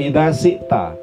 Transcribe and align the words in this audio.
Ida 0.00 0.32
sikta 0.32 0.96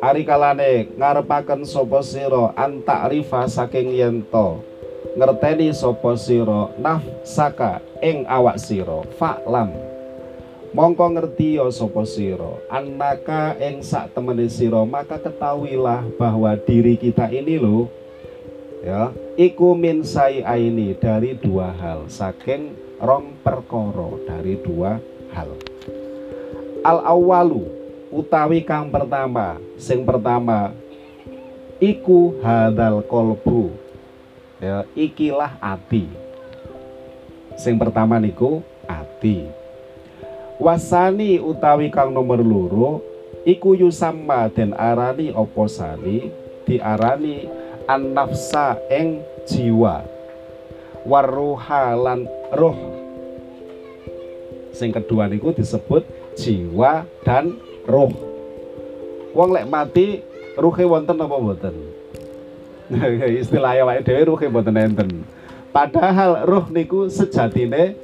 Ari 0.00 0.24
kalane 0.24 0.88
ngarepaken 0.96 1.68
sapa 1.68 2.00
sira 2.00 2.56
antakrifa 2.56 3.44
saking 3.48 3.92
yento 3.92 4.64
ngerteni 5.12 5.76
sapa 5.76 6.16
sira 6.16 6.72
nafsaka 6.80 7.84
ing 8.00 8.24
awak 8.24 8.56
sira 8.56 9.04
faklam 9.20 9.76
mongko 10.72 11.20
ngerti 11.20 11.60
ya 11.60 11.68
sapa 11.68 12.08
sira 12.08 12.64
annaka 12.72 13.60
ing 13.60 13.84
sak 13.84 14.16
temene 14.16 14.48
sira 14.48 14.88
maka 14.88 15.20
ketahuilah 15.20 16.00
bahwa 16.16 16.56
diri 16.56 16.96
kita 16.96 17.28
ini 17.28 17.60
loh 17.60 17.92
ya. 18.84 19.10
Iku 19.40 19.72
min 19.72 20.04
aini 20.44 20.92
dari 21.00 21.34
dua 21.40 21.72
hal. 21.72 22.06
Saking 22.06 22.76
rong 23.00 23.40
perkoro 23.40 24.20
dari 24.28 24.60
dua 24.60 25.00
hal. 25.32 25.50
Al 26.84 27.00
awalu 27.08 27.64
utawi 28.12 28.60
kang 28.60 28.92
pertama. 28.92 29.56
Sing 29.80 30.04
pertama 30.04 30.76
iku 31.80 32.36
hadal 32.44 33.00
kolbu. 33.08 33.72
Ya 34.60 34.84
ikilah 34.92 35.56
ati. 35.58 36.06
Sing 37.56 37.80
pertama 37.80 38.20
niku 38.20 38.60
ati. 38.84 39.48
Wasani 40.60 41.42
utawi 41.42 41.90
kang 41.90 42.14
nomor 42.14 42.38
loro 42.38 43.02
iku 43.42 43.74
yusamma 43.74 44.46
den 44.48 44.70
arani 44.72 45.34
opo 45.34 45.66
sani 45.66 46.30
diarani 46.64 47.63
an 47.88 48.16
nafsa 48.16 48.80
eng 48.88 49.20
jiwa. 49.44 50.04
Waruha 51.04 51.92
lan 52.00 52.24
roh 52.56 53.04
sing 54.74 54.90
kedua 54.90 55.30
niku 55.30 55.54
disebut 55.54 56.02
jiwa 56.34 57.06
dan 57.22 57.54
roh 57.86 58.10
wong 59.36 59.54
lek 59.54 59.70
mati 59.70 60.24
ruhe 60.58 60.84
wonten 60.88 61.20
apa 61.20 61.36
mboten? 61.38 61.74
Istilahnya 63.42 63.86
wae 63.86 64.00
dhewe 64.02 64.34
ruhe 64.34 64.46
mboten 64.50 64.76
enten. 64.80 65.10
Padahal 65.70 66.42
roh 66.48 66.66
niku 66.72 67.06
sejatine 67.12 67.94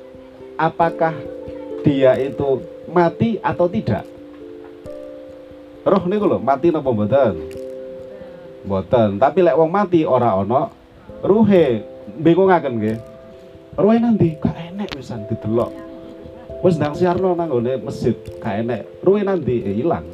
apakah 0.61 1.17
dia 1.83 2.15
itu 2.21 2.63
mati 2.91 3.41
atau 3.41 3.67
tidak? 3.67 4.05
Roh 5.89 6.05
niku 6.05 6.29
lho 6.29 6.39
mati 6.39 6.69
napa 6.69 6.93
mboten 6.93 7.60
mboten 8.65 9.17
tapi 9.17 9.41
lek 9.41 9.57
wong 9.57 9.71
mati 9.73 10.05
ora 10.05 10.37
ana 10.37 10.69
ruhe. 11.25 11.85
Bingungaken 12.11 12.75
nggih. 12.81 12.99
Ruhe 13.79 13.97
nanti 14.03 14.35
gak 14.37 14.57
enek 14.57 14.93
wisan 14.99 15.25
didelok. 15.31 15.73
Wis 16.61 16.77
ndang 16.77 16.93
siarno 16.93 17.33
nang 17.33 17.49
ngene 17.49 17.81
masjid 17.81 18.17
gak 18.43 18.67
enek. 18.67 18.83
Ruwe 19.01 19.25
nanti 19.25 19.63
eh, 19.65 19.81
ilang. 19.81 20.05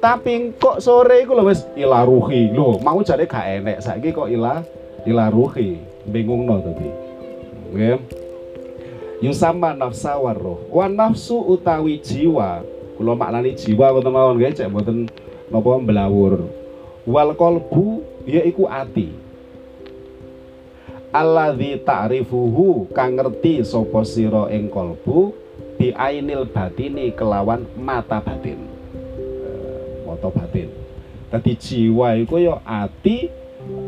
Tapi 0.00 0.56
kok 0.56 0.80
sore 0.80 1.22
iku 1.22 1.36
lho 1.36 1.44
wis 1.46 1.62
ilaruhi. 1.76 2.50
Lho 2.50 2.80
mau 2.80 2.98
jare 3.04 3.28
gak 3.28 3.62
enek. 3.62 3.78
Saiki 3.84 4.10
kok 4.10 4.32
ila 4.32 4.64
ilaruhi. 5.06 5.78
Bingungno 6.08 6.58
tadi. 6.64 6.88
Nggih. 7.70 7.98
Yusama 9.20 9.76
nafsa 9.76 10.16
waruh 10.16 10.72
wa 10.72 10.88
nafsu 10.88 11.36
utawi 11.36 12.00
jiwa. 12.00 12.64
Kula 12.96 13.12
maknani 13.12 13.52
jiwa 13.52 13.92
wonten 13.92 14.12
mawon 14.12 14.40
nggih 14.40 14.56
cek 14.56 14.72
mboten 14.72 15.06
napa 15.52 15.76
belawur 15.84 16.59
wal 17.10 17.34
qalbu 17.34 18.06
yaiku 18.22 18.70
ati. 18.70 19.10
Alladzi 21.10 21.82
ta'rifuhu 21.82 22.94
kang 22.94 23.18
ngerti 23.18 23.66
sapa 23.66 24.06
sira 24.06 24.46
ing 24.54 24.70
kalbu 24.70 25.34
bi 25.74 25.90
ainil 25.90 26.46
batini 26.46 27.10
kelawan 27.10 27.66
mata 27.74 28.22
batin. 28.22 28.62
E, 28.94 29.50
mata 30.06 30.30
batin. 30.30 30.70
Tadi 31.34 31.52
jiwa 31.58 32.14
itu 32.14 32.38
ya 32.38 32.62
ati 32.62 33.26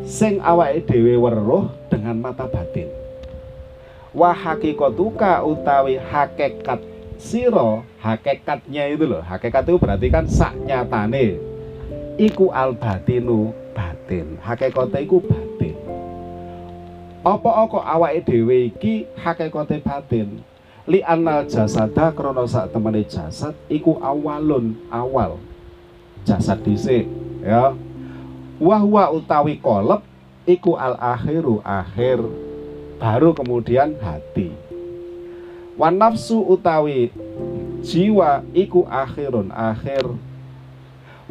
sing 0.03 0.43
awake 0.43 0.82
dhewe 0.91 1.15
weruh 1.15 1.71
dengan 1.87 2.19
mata 2.19 2.50
batin. 2.50 2.91
Wa 4.11 4.34
hakikatuka 4.34 5.47
utawi 5.47 6.03
hakikat 6.03 6.82
siro 7.22 7.87
hakikatnya 8.03 8.91
itu 8.91 9.06
loh 9.06 9.22
hakikat 9.22 9.62
itu 9.62 9.78
berarti 9.78 10.11
kan 10.11 10.27
sak 10.27 10.59
nyatane 10.66 11.51
iku 12.21 12.53
al 12.53 12.77
batinu 12.77 13.53
batin. 13.73 14.37
Hakikate 14.41 15.05
iku 15.05 15.21
batin. 15.25 15.77
Apa-apa 17.23 17.87
awake 17.87 18.27
dhewe 18.27 18.73
iki 18.73 19.06
hakikate 19.17 19.78
batin? 19.81 20.43
Li 20.91 20.99
anal 21.06 21.47
jasada 21.47 22.11
krono 22.11 22.43
sak 22.50 22.75
temene 22.75 23.06
jasad 23.06 23.55
iku 23.71 24.03
awalun 24.03 24.75
awal. 24.91 25.39
Jasad 26.27 26.61
dhisik 26.67 27.06
ya. 27.43 27.71
Wahwa 28.59 29.11
utawi 29.15 29.59
kolep 29.62 30.03
iku 30.47 30.75
al 30.75 30.99
akhiru 30.99 31.62
akhir 31.62 32.19
baru 32.99 33.34
kemudian 33.34 33.94
hati. 34.03 34.50
Wan 35.79 35.99
nafsu 35.99 36.43
utawi 36.43 37.11
jiwa 37.83 38.43
iku 38.55 38.87
akhirun 38.87 39.50
akhir 39.50 40.05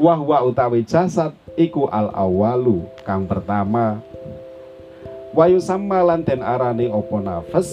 wahwa 0.02 0.42
utawi 0.50 0.82
jasad 0.82 1.38
iku 1.54 1.86
al 1.94 2.10
awalu 2.18 2.90
kang 3.06 3.30
pertama. 3.30 4.02
Wayu 5.32 5.62
sama 5.64 6.04
lanten 6.04 6.44
arani 6.44 6.92
opo 6.92 7.22
nafas 7.22 7.70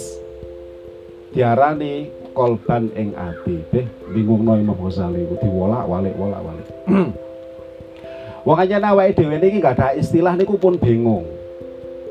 diarani 1.32 2.12
kolban 2.36 2.92
ing 2.94 3.16
ati. 3.16 3.64
Beh 3.72 3.88
bingung 4.12 4.44
no 4.44 4.54
Imam 4.60 4.76
Ghazali 4.76 5.24
ku 5.26 5.34
diwolak-walik 5.40 6.14
wolak-walik 6.14 6.68
wong 8.46 8.56
aja 8.56 8.80
awake 8.80 9.18
dhewe 9.18 9.36
niki 9.36 9.60
gak 9.60 9.76
ada 9.76 9.98
istilah 9.98 10.36
niku 10.36 10.60
pun 10.60 10.76
bingung. 10.76 11.24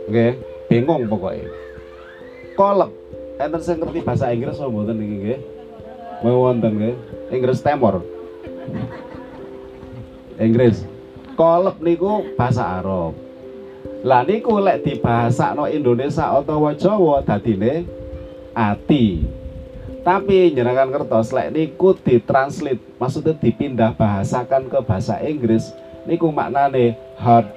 Nggih 0.10 0.34
bingung 0.68 1.06
pokoknya 1.08 1.48
kolep. 2.58 2.92
Enten 3.38 3.62
sing 3.62 3.78
ngerti 3.78 4.02
bahasa 4.02 4.34
Inggris 4.34 4.58
apa 4.58 4.68
mboten 4.74 4.98
niki 4.98 5.16
nggih? 5.22 5.40
Wonten 6.26 6.74
nggih. 6.74 6.96
Inggris 7.32 7.62
temor 7.62 8.02
Inggris. 10.38 10.86
Kolep 11.38 11.82
niku? 11.82 12.34
Bahasa 12.38 12.82
Arab. 12.82 13.14
Lah 14.06 14.22
niku 14.22 14.62
lek 14.62 14.86
dibahasa 14.86 15.58
no 15.58 15.66
Indonesia 15.66 16.30
utawa 16.38 16.74
Jawa 16.78 17.26
dadine 17.26 17.86
ati. 18.54 19.26
Tapi 20.06 20.54
jenengan 20.54 20.94
kertas 20.94 21.34
lek 21.34 21.52
niku 21.52 21.98
ditranslate 21.98 22.80
maksudnya 23.02 23.34
dipindah 23.36 23.92
bahasakan 23.98 24.70
ke 24.70 24.80
bahasa 24.86 25.18
Inggris 25.26 25.74
niku 26.06 26.30
maknane 26.30 26.94
hard. 27.18 27.50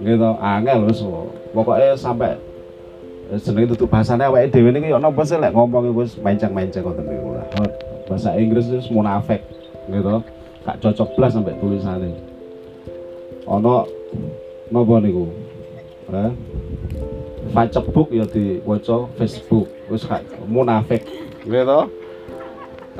Gitu 0.00 0.30
angel 0.40 0.88
wis 0.88 1.04
pokoknya 1.52 1.92
sampai 1.94 2.40
jenenge 3.36 3.76
tutup 3.76 3.92
bahasane 3.92 4.26
awake 4.26 4.50
dhewe 4.50 4.72
niki 4.72 4.90
yo 4.90 4.98
napa 4.98 5.22
sih 5.22 5.36
lek 5.36 5.52
ngomong 5.52 5.92
iku 5.92 6.02
wis 6.02 6.16
menceng-menceng 6.18 6.82
ngoten 6.82 7.04
niku 7.04 7.36
bahasa 8.08 8.34
Inggris 8.34 8.66
wis 8.72 8.88
munafik 8.90 9.44
gitu 9.86 10.24
gak 10.66 10.78
cocok 10.84 11.08
blas 11.16 11.32
sampai 11.32 11.56
tulisannya 11.56 12.30
ono 13.50 13.88
napa 14.70 14.94
niku? 15.02 15.26
Eh 16.14 16.30
Facebook 17.50 18.08
ya 18.14 18.24
diwaca 18.28 19.10
Facebook. 19.18 19.66
Wis 19.90 20.06
munafik. 20.46 21.02
Gitu 21.42 21.80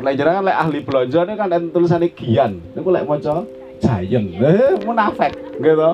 Nek 0.00 0.16
jenengan 0.16 0.46
lek 0.48 0.56
ahli 0.56 0.78
belanja 0.80 1.20
ini 1.28 1.34
kan 1.36 1.52
tulisannya 1.70 2.08
Gian 2.16 2.58
niku 2.74 2.88
lek 2.90 3.06
maca 3.06 3.46
Giant. 3.80 4.26
Eh 4.40 4.74
munafik. 4.82 5.32
Gitu 5.60 5.90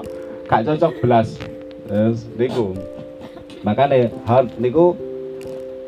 gak 0.47 0.62
cocok 0.62 0.93
belas 1.03 1.37
yes, 1.91 2.25
niku. 2.38 2.72
Makanya 3.66 4.09
heart 4.25 4.55
niku 4.62 4.94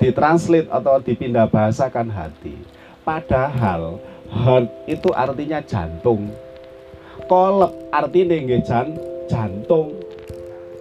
ditranslate 0.03 0.67
atau 0.71 0.99
dipindah 0.99 1.47
bahasakan 1.47 2.11
hati. 2.11 2.59
Padahal 3.07 4.03
heart 4.33 4.69
itu 4.89 5.09
artinya 5.13 5.61
jantung. 5.65 6.29
Kolep 7.29 7.73
artinya 7.93 8.37
nggih 8.37 8.63
jantung. 9.29 9.93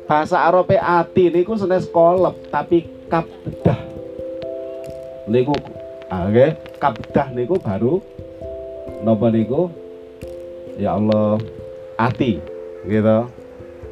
Bahasa 0.07 0.47
Arabe 0.47 0.79
ati 0.79 1.27
niku 1.27 1.59
senes 1.59 1.83
kolep 1.91 2.35
tapi 2.47 2.87
kabdah. 3.11 3.79
Niku 5.27 5.51
ah, 6.07 6.31
oke 6.31 6.47
kabdah 6.79 7.27
niku 7.35 7.59
baru 7.59 7.99
napa 9.03 9.27
niku? 9.27 9.67
Ya 10.79 10.95
Allah 10.95 11.35
ati 11.99 12.39
gitu. 12.87 13.27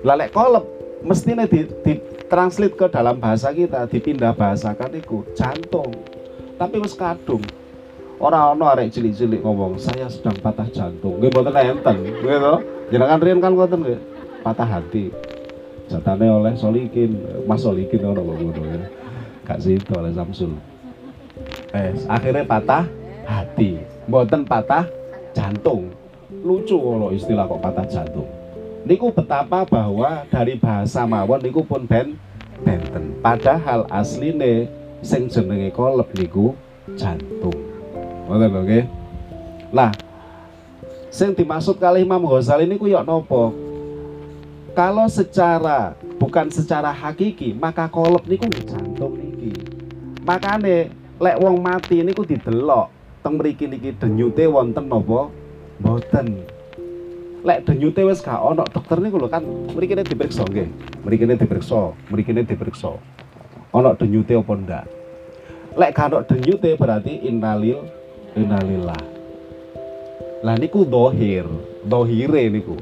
Lalek 0.05 0.31
kolep 0.31 0.63
mestinya 1.03 1.43
di, 1.43 1.67
di 1.83 1.99
translate 2.31 2.79
ke 2.79 2.87
dalam 2.87 3.19
bahasa 3.19 3.51
kita 3.51 3.83
dipindah 3.91 4.31
bahasakan 4.31 4.95
niku 4.95 5.27
jantung. 5.35 5.91
Tapi 6.55 6.79
wis 6.79 6.95
kadung 6.95 7.43
orang 8.19 8.55
ono 8.55 8.63
arek 8.71 8.91
cilik-cilik 8.95 9.43
ngomong 9.43 9.75
saya 9.75 10.07
sedang 10.07 10.35
patah 10.39 10.67
jantung. 10.71 11.19
Nggih 11.19 11.31
mboten 11.31 11.55
enten 11.55 11.95
gitu. 12.03 12.27
Jenengan 12.91 13.19
riyen 13.19 13.39
kan 13.43 13.51
ngoten 13.53 13.79
nggih. 13.83 13.99
Patah 14.45 14.67
hati. 14.67 15.11
Jatane 15.89 16.27
oleh 16.29 16.53
Solikin. 16.55 17.11
Mas 17.45 17.61
Solikin 17.65 18.01
ono 18.05 18.21
lho 18.23 18.33
ngono 18.39 18.61
ya. 18.63 18.79
Kak 19.45 19.59
Sido 19.61 19.93
oleh 19.99 20.13
Samsul. 20.15 20.57
Eh, 21.75 21.91
akhirnya 22.07 22.47
patah 22.47 22.87
hati. 23.27 23.81
Mboten 24.07 24.47
patah 24.47 24.87
jantung. 25.35 25.91
Lucu 26.45 26.77
kalau 26.77 27.09
istilah 27.13 27.45
kok 27.49 27.61
patah 27.61 27.85
jantung. 27.89 28.29
Niku 28.85 29.09
betapa 29.09 29.65
bahwa 29.65 30.29
dari 30.29 30.61
bahasa 30.61 31.09
mawon 31.09 31.41
niku 31.41 31.65
pun 31.65 31.89
ben 31.89 32.13
benten. 32.61 33.17
Padahal 33.19 33.89
asline 33.89 34.69
sing 35.01 35.25
jenenge 35.25 35.73
kolep 35.73 36.05
niku 36.13 36.53
jantung 36.93 37.74
ngoten 38.25 38.49
lho 38.49 38.61
nggih. 38.65 38.83
Lah 39.73 39.91
sing 41.13 41.31
dimaksud 41.31 41.79
kali 41.79 42.03
Imam 42.03 42.27
Ghazali 42.27 42.67
niku 42.67 42.91
yok 42.91 43.07
nopo 43.07 43.55
kalau 44.75 45.07
secara 45.07 45.95
bukan 46.19 46.51
secara 46.51 46.91
hakiki 46.91 47.55
maka 47.55 47.87
kolep 47.87 48.27
niku 48.27 48.51
jantung 48.67 49.15
niki. 49.15 49.55
Makane 50.27 50.91
lek 51.15 51.39
wong 51.39 51.63
mati 51.63 52.03
niku 52.03 52.27
didelok 52.27 52.91
teng 53.23 53.39
mriki 53.39 53.71
niki 53.71 53.95
denyute 53.95 54.43
wonten 54.51 54.91
napa? 54.91 55.31
Mboten. 55.79 56.43
Lek 57.45 57.63
denyute 57.63 58.03
wis 58.03 58.19
gak 58.19 58.35
ana 58.35 58.67
dokter 58.67 58.99
niku 58.99 59.15
lho 59.15 59.31
kan 59.31 59.47
mriki 59.71 59.95
diperiksa 59.95 60.43
nggih. 60.43 60.67
Mriki 61.07 61.23
diperiksa 61.23 61.95
mriki 62.11 62.35
diperiksa. 62.35 62.99
Ana 63.71 63.95
denyute 63.95 64.35
apa 64.35 64.53
ndak? 64.59 64.85
Lek 65.79 65.91
gak 65.95 66.11
ana 66.11 66.19
denyute 66.27 66.75
berarti 66.75 67.23
innalil 67.23 67.87
innalillah. 68.35 69.01
Lah 70.43 70.55
niku 70.59 70.85
dohir 70.85 71.47
dohire 71.87 72.51
niku. 72.51 72.77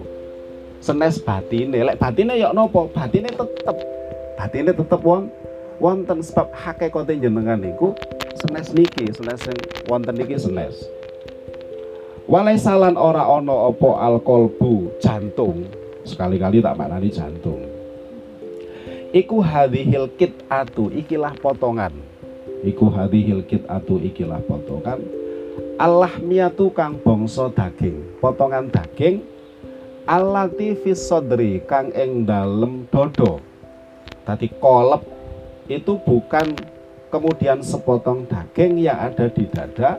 Senes 0.83 1.21
batine. 1.21 1.79
Lek 1.79 1.95
batine 2.01 2.35
ya 2.35 2.51
nopo? 2.51 2.91
Batine 2.91 3.31
tetep. 3.31 3.77
Batine 4.35 4.75
tetep 4.75 4.99
won 4.99 5.31
wonten 5.79 6.19
sebab 6.19 6.51
hakikate 6.51 7.15
jenengan 7.21 7.61
niku 7.61 7.95
senes 8.35 8.73
niki 8.75 9.07
senes 9.13 9.39
sing 9.39 9.55
wonten 9.87 10.17
niki 10.17 10.35
senes. 10.35 10.75
Walai 12.27 12.59
salan 12.59 12.99
ora 12.99 13.23
ono 13.23 13.71
opo 13.71 13.95
alkolbu 13.95 14.99
jantung. 14.99 15.69
Sekali-kali 16.03 16.59
tak 16.59 16.75
maknani 16.75 17.07
jantung. 17.07 17.63
Iku 19.15 19.39
hadhil 19.39 20.11
kit 20.19 20.35
atu 20.51 20.91
ikilah 20.91 21.31
potongan. 21.39 21.95
Iku 22.65 22.91
hadhil 22.91 23.45
kit 23.47 23.63
atu 23.71 24.01
ikilah 24.03 24.43
potongan 24.43 25.22
Allah 25.81 26.21
miatu 26.21 26.69
kang 26.69 27.01
bongso 27.01 27.49
daging 27.49 28.21
potongan 28.21 28.69
daging. 28.69 29.25
Alati 30.03 30.75
sodri 30.93 31.63
kang 31.63 31.89
ing 31.95 32.27
dalem 32.27 32.85
dodo. 32.91 33.39
Tadi 34.27 34.51
kolep 34.59 35.01
itu 35.71 35.95
bukan 36.03 36.53
kemudian 37.07 37.63
sepotong 37.63 38.27
daging 38.29 38.83
yang 38.83 38.99
ada 38.99 39.31
di 39.31 39.47
dada. 39.49 39.97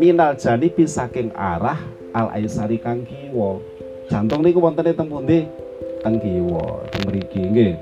Minal 0.00 0.34
jani 0.34 0.72
saking 0.72 1.30
arah 1.36 1.78
al 2.14 2.32
aisari 2.34 2.80
kang 2.80 3.06
kiwo 3.06 3.62
jantung 4.10 4.42
niku 4.42 4.58
wonten 4.58 4.86
teng 4.96 5.06
pundi? 5.06 5.46
Teng 6.02 6.18
kiwa 6.18 6.90
teng 6.90 7.02
mriki 7.06 7.42
nggih. 7.54 7.74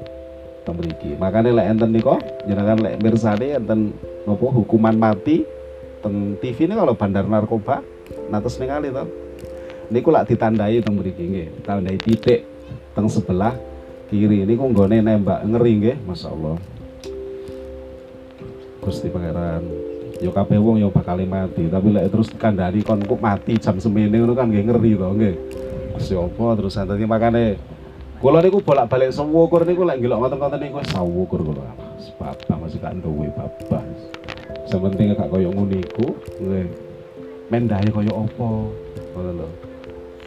Teng 0.68 0.74
mriki. 0.76 1.16
Makane 1.16 1.54
lek 1.54 1.66
enten 1.78 1.96
niku 1.96 2.20
jenengan 2.44 2.76
lek 2.76 3.00
mirsani 3.00 3.56
enten 3.56 3.96
nopo 4.28 4.52
hukuman 4.52 4.98
mati 4.98 5.46
teng 6.02 6.34
TV 6.42 6.66
ini 6.66 6.74
kalau 6.74 6.98
bandar 6.98 7.24
narkoba 7.24 7.80
natus 8.28 8.58
ningali 8.58 8.90
to. 8.90 9.06
Niku 9.94 10.10
lak 10.10 10.26
ditandai 10.26 10.82
teng 10.82 10.98
mriki 10.98 11.24
nggih 11.30 11.48
tandai 11.62 11.96
titik 11.96 12.42
teng 12.92 13.06
sebelah 13.06 13.54
kiri. 14.10 14.42
Niku 14.42 14.66
nggone 14.66 14.98
nembak 14.98 15.46
ngeri 15.46 15.72
nggih 15.78 15.96
masyaallah. 16.04 16.58
Gusti 18.82 19.06
Pangeran 19.06 19.62
yo 20.18 20.30
kabeh 20.34 20.58
wong 20.58 20.82
yo 20.82 20.90
bakal 20.90 21.18
mati 21.22 21.66
tapi 21.70 21.94
lek 21.94 22.10
terus 22.10 22.30
kandhani 22.34 22.82
kon 22.82 23.02
kok 23.02 23.18
mati 23.18 23.58
jam 23.58 23.78
semene 23.78 24.18
ngono 24.18 24.34
kan 24.34 24.50
nggih 24.50 24.64
ngeri 24.66 24.90
to 24.98 25.06
nggih. 25.06 25.34
Gusti 25.94 26.14
apa 26.18 26.46
terus 26.58 26.74
dadi 26.74 27.06
makane? 27.06 27.46
Kula 28.18 28.38
niku 28.38 28.62
bolak-balik 28.62 29.10
sewukur 29.10 29.66
niku 29.66 29.82
lek 29.82 29.98
ngelok 29.98 30.18
ngoten-ngoten 30.18 30.58
niku 30.62 30.78
sawukur 30.90 31.42
kula. 31.42 31.66
Sebab 32.02 32.58
masih 32.58 32.78
gak 32.82 32.98
duwe 33.02 33.30
babas 33.34 34.21
sementing 34.66 35.14
gak 35.14 35.30
koyo 35.30 35.50
ngono 35.50 35.74
iku 35.74 36.06
nggih 36.38 36.66
mendahe 37.50 37.88
koyo 37.90 38.12
apa 38.24 38.48
ngono 39.12 39.30
lho. 39.42 39.48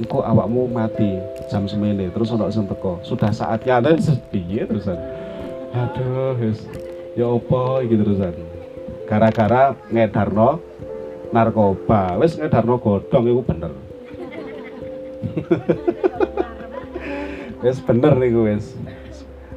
Awakmu 0.06 0.68
mati 0.68 1.16
jam 1.48 1.64
semene 1.66 2.12
terus 2.12 2.32
ono 2.36 2.52
sing 2.52 2.68
teko. 2.68 3.00
Sudah 3.02 3.32
saatnya 3.32 3.80
ada 3.80 3.96
piye 4.30 4.68
terusan. 4.68 5.00
Aduh 5.72 6.36
wis. 6.36 6.68
Ya 7.16 7.32
apa 7.32 7.80
iki 7.88 7.96
terusan. 7.96 8.36
Gara-gara 9.08 9.72
ngedarno 9.88 10.60
narkoba. 11.32 12.20
Wis 12.20 12.36
ngedarno 12.36 12.76
godhong 12.76 13.26
iku 13.32 13.42
bener. 13.48 13.72
Wis 17.66 17.82
bener 17.82 18.14
niku 18.14 18.46
wis. 18.46 18.78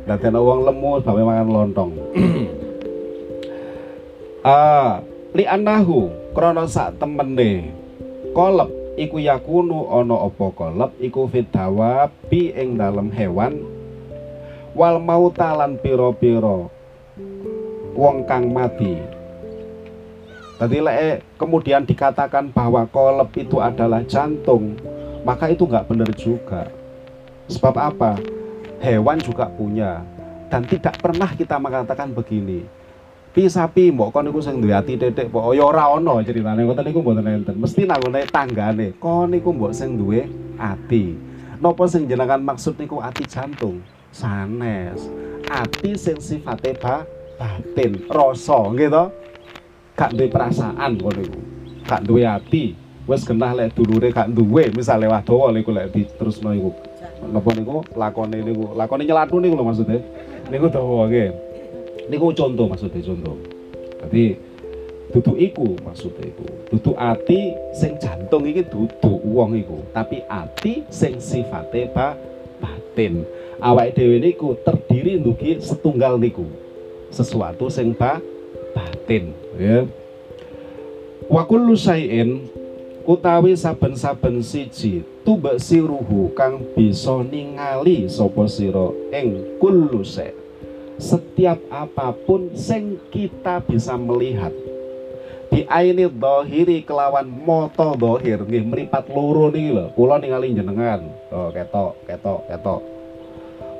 Dadi 0.08 0.32
wong 0.32 0.64
lemu 0.64 1.04
bawe 1.04 1.20
mangan 1.20 1.48
lontong 1.52 1.92
li 5.34 5.44
anahu 5.44 6.14
krana 6.30 6.70
sak 6.70 7.02
temene. 7.02 7.74
Kolep 8.30 8.70
iku 8.94 9.18
yakunu 9.18 9.90
ana 9.90 10.14
apa 10.14 10.46
kolep 10.54 10.94
iku 11.02 11.26
bi 12.30 12.54
ing 12.54 12.78
dalem 12.78 13.10
hewan. 13.10 13.58
Wal 14.78 15.02
mautalan 15.02 15.74
piro-piro 15.82 16.70
wong 17.98 18.22
kang 18.30 18.54
mati. 18.54 18.94
Tadi 20.58 20.78
lek 20.82 21.22
kemudian 21.38 21.82
dikatakan 21.82 22.54
bahwa 22.54 22.86
kolep 22.90 23.34
itu 23.34 23.58
adalah 23.58 24.06
jantung, 24.06 24.78
maka 25.26 25.50
itu 25.50 25.66
nggak 25.66 25.86
benar 25.86 26.10
juga. 26.14 26.70
Sebab 27.50 27.74
apa? 27.74 28.18
Hewan 28.78 29.18
juga 29.18 29.50
punya. 29.50 30.02
Dan 30.46 30.62
tidak 30.64 30.98
pernah 31.02 31.28
kita 31.34 31.60
mengatakan 31.60 32.14
begini 32.14 32.77
sapi 33.36 33.92
mbok 33.92 34.10
kon 34.10 34.24
niku 34.26 34.40
sing 34.40 34.58
duwe 34.58 34.74
ati 34.74 34.96
titik 34.96 35.28
mbok 35.28 35.54
ya 35.54 35.68
ora 35.68 35.94
ana 35.94 36.18
critane 36.24 36.64
ngoten 36.64 36.84
niku 36.88 36.98
mboten 37.04 37.28
enten. 37.28 37.54
Mesti 37.60 37.84
nanggone 37.84 38.26
tanggane 38.26 38.96
kon 38.98 39.30
niku 39.30 39.52
mbok 39.54 39.70
sing 39.70 39.94
duwe 40.00 40.26
ati. 40.58 41.14
Napa 41.62 41.84
sing 41.86 42.08
jenengan 42.08 42.42
maksud 42.42 42.74
niku 42.80 42.98
ati 42.98 43.22
jantung? 43.28 43.78
Sanes. 44.10 45.06
Ati 45.46 45.94
sing 45.94 46.18
sifate 46.18 46.74
ba 46.80 47.06
batin 47.38 48.02
rasa 48.10 48.58
nggih 48.74 48.90
to? 48.90 49.04
Gak 49.94 50.10
duwe 50.18 50.26
perasaan 50.26 50.98
kon 50.98 51.14
niku. 51.14 51.38
Gak 51.86 52.02
duwe 52.02 52.26
ati. 52.26 52.74
Wis 53.08 53.24
genah 53.24 53.54
lek 53.56 53.72
dulure 53.72 54.10
gak 54.10 54.34
duwe 54.34 54.68
misale 54.74 55.06
wadowo 55.06 55.54
niku 55.54 55.70
lek 55.70 55.94
diterusno 55.94 56.50
iku. 56.56 56.74
Napa 57.28 57.50
niku? 57.54 57.86
Lakone 57.94 58.42
niku. 58.42 58.74
Lakone 58.74 59.06
nyelatu 59.06 59.38
niku 59.38 59.54
lho 59.54 59.64
maksudnya. 59.64 60.02
Niku 60.48 60.66
dawa 60.72 61.06
nggih 61.06 61.47
niku 62.08 62.32
contoh 62.32 62.66
maksudnya 62.66 63.00
contoh. 63.04 63.36
Jadi 64.04 64.24
duduk 65.08 65.36
iku 65.40 65.68
maksudnya 65.80 66.28
itu 66.28 66.44
duduk 66.68 66.96
ati 67.00 67.56
sing 67.72 67.96
jantung 67.96 68.44
iki 68.44 68.60
duduk 68.68 69.18
uang 69.24 69.56
iku 69.56 69.80
tapi 69.96 70.20
ati 70.28 70.84
sing 70.92 71.16
sifatnya 71.20 71.88
ba 71.92 72.08
batin. 72.60 73.24
Awak 73.58 73.96
dewi 73.96 74.20
niku 74.22 74.58
terdiri 74.62 75.20
dugi 75.20 75.58
setunggal 75.60 76.20
niku. 76.20 76.44
Sesuatu 77.08 77.72
sing 77.72 77.96
ba 77.96 78.20
batin 78.76 79.32
ya. 79.56 79.88
Wakul 81.28 81.68
lusain 81.68 82.48
utawi 83.08 83.56
saben-saben 83.56 84.44
siji 84.44 85.00
tubak 85.24 85.56
siruhu 85.56 86.32
kang 86.36 86.60
bisa 86.76 87.24
ningali 87.24 88.04
sapa 88.04 88.44
sira 88.44 88.92
ing 89.12 89.56
kullu 89.56 90.04
setiap 90.98 91.62
apa 91.70 92.10
pun 92.26 92.50
sing 92.58 92.98
kita 93.14 93.62
bisa 93.62 93.94
melihat 93.94 94.50
di 95.48 95.64
aini 95.64 96.10
dohiri 96.10 96.84
kelawan 96.84 97.24
moto 97.24 97.96
dohir. 97.96 98.44
Nggih 98.44 98.68
meripat 98.68 99.08
loro 99.08 99.48
niki 99.48 99.72
lho. 99.72 99.94
Kula 99.96 100.20
ningali 100.20 100.52
jenengan 100.52 101.06
oh 101.32 101.48
ketok 101.54 101.96
ketok 102.04 102.40
ketok. 102.50 102.80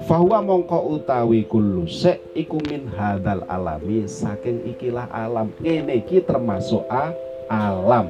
Fahuwa 0.06 0.38
mongko 0.46 0.94
utawi 0.94 1.42
kullu 1.44 1.90
se 1.90 2.22
iku 2.32 2.62
min 2.70 2.86
hadal 2.94 3.42
alami 3.50 4.06
saking 4.06 4.64
ikilah 4.64 5.10
alam. 5.10 5.50
Ini 5.60 6.00
iki 6.00 6.22
termasuk 6.22 6.86
a 6.86 7.12
alam. 7.50 8.06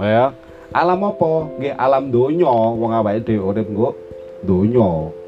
Ya 0.00 0.32
alam 0.72 1.00
apa? 1.04 1.32
Nggih 1.60 1.74
alam 1.76 2.08
donya. 2.08 2.56
Wong 2.74 2.90
awake 2.90 3.22
dhewe 3.28 3.52
urip 3.52 3.68
nggo 3.68 3.90
donya 4.48 5.19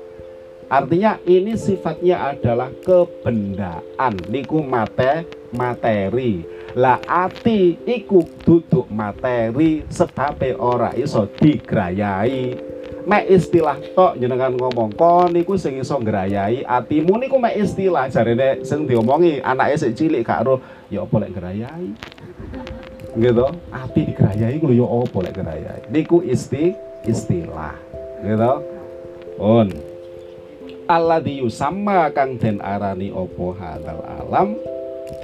Artinya 0.73 1.21
ini 1.29 1.53
sifatnya 1.53 2.33
adalah 2.33 2.73
kebendaan. 2.81 4.17
Niku 4.33 4.65
mate 4.65 5.29
materi. 5.53 6.49
Lah 6.73 6.97
ati 7.05 7.77
iku 7.85 8.25
duduk 8.41 8.89
materi 8.89 9.85
sebab 9.93 10.41
ora 10.57 10.97
iso 10.97 11.29
digrayai. 11.29 12.73
mek 13.03 13.27
istilah 13.27 13.75
tok 13.99 14.15
jenengan 14.15 14.55
ngomong 14.55 14.95
kon 14.95 15.35
niku 15.35 15.59
sing 15.59 15.77
iso 15.77 15.99
ngrayai 15.99 16.65
atimu. 16.65 17.21
Niku 17.21 17.37
mek 17.37 17.59
istilah 17.59 18.09
jarene 18.09 18.65
sing 18.65 18.89
diomongi 18.89 19.43
anake 19.43 19.77
sik 19.77 19.93
cilik 19.99 20.25
gak 20.25 20.47
ro 20.47 20.63
ya 20.89 21.03
apa 21.05 21.17
lek 21.21 21.37
ngrayai? 21.37 21.87
Gitu 23.19 23.47
ati 23.75 24.01
digrayai 24.09 24.57
ku 24.57 24.73
ya 24.73 24.87
apa 24.87 25.19
lek 25.19 25.35
ngrayai? 25.35 25.81
Niku 25.93 26.25
isti 26.25 26.73
istilah. 27.05 27.77
Gitu 28.23 28.53
pun 29.43 29.92
Allah 30.93 31.25
sama 31.49 32.13
kang 32.13 32.37
den 32.37 32.61
arani 32.61 33.09
opo 33.09 33.57
hadal 33.57 34.05
alam? 34.05 34.61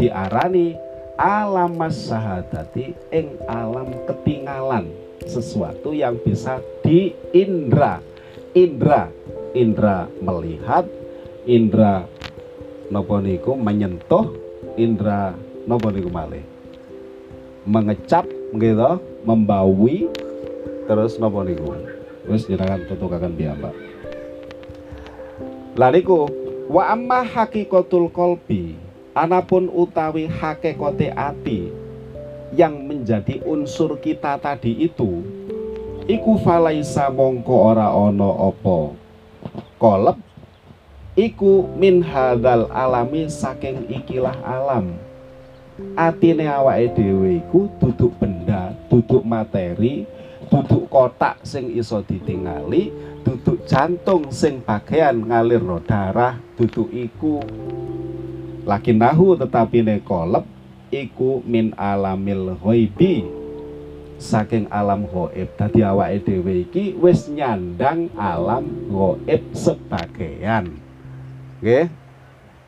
Diarani 0.00 0.72
alam 1.20 1.76
sahadati 1.92 2.96
ing 3.12 3.36
alam 3.44 3.92
ketinggalan 4.08 4.88
sesuatu 5.28 5.92
yang 5.92 6.16
bisa 6.24 6.64
diindra. 6.80 8.00
Indra 8.56 9.12
indra 9.52 10.08
melihat 10.24 10.88
indra 11.44 12.08
nopo 12.88 13.20
niku 13.20 13.52
menyentuh 13.52 14.24
indra 14.80 15.36
nopo 15.68 15.92
niku 15.92 16.08
malih? 16.08 16.40
Mengecap 17.68 18.24
gitu 18.56 19.04
membawi 19.28 20.08
terus 20.88 21.20
nopo 21.20 21.44
niku? 21.44 21.76
Wis 22.24 22.48
jenengan 22.48 22.88
tutukaken 22.88 23.36
piyambak 23.36 23.76
lariku 25.78 26.26
wa 26.66 26.90
amma 26.90 27.22
hakikatul 27.22 28.10
kolbi 28.10 28.74
anapun 29.14 29.70
utawi 29.70 30.26
hakikote 30.26 31.14
ati 31.14 31.70
yang 32.50 32.82
menjadi 32.82 33.38
unsur 33.46 33.94
kita 34.02 34.42
tadi 34.42 34.74
itu 34.74 35.22
iku 36.10 36.34
falaisa 36.42 37.06
mongko 37.14 37.54
ora 37.70 37.94
ono 37.94 38.26
opo 38.50 38.98
kolep 39.78 40.18
iku 41.14 41.70
min 41.78 42.02
hadal 42.02 42.66
alami 42.74 43.30
saking 43.30 43.86
ikilah 43.86 44.34
alam. 44.42 44.98
Atine 45.94 46.50
awake 46.50 46.90
dhewe 46.98 47.38
iku 47.38 47.70
duduk 47.78 48.10
benda 48.18 48.74
duduk 48.90 49.22
materi 49.22 50.02
duduk 50.50 50.90
kotak 50.90 51.38
sing 51.46 51.70
iso 51.70 52.02
ditingali 52.02 52.90
duduk 53.28 53.68
jantung 53.68 54.32
sing 54.32 54.64
bagian 54.64 55.28
ngalir 55.28 55.60
darah 55.84 56.40
duduk 56.56 56.88
iku. 56.88 57.44
Laki 58.64 58.96
nahu 58.96 59.36
tetapi 59.36 59.84
ne 59.84 60.00
kolep 60.00 60.48
iku 60.88 61.44
min 61.44 61.76
alamil 61.76 62.56
ghaibi. 62.56 63.28
Saking 64.16 64.66
alam 64.72 65.04
gaib 65.06 65.46
dadi 65.60 65.84
awake 65.84 66.24
dhewe 66.24 66.64
iki 66.64 66.96
wis 66.96 67.28
nyandang 67.28 68.08
alam 68.16 68.64
gaib 68.88 69.44
sebagian 69.52 70.80
nggih? 71.60 71.92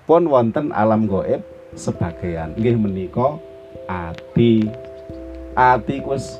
Pun 0.05 0.29
wonten 0.29 0.77
alam 0.77 1.09
gaib 1.09 1.41
sebagian 1.73 2.53
nggih 2.61 2.77
menika 2.77 3.41
ati. 3.89 4.69
Ati 5.57 5.97
wis 6.05 6.37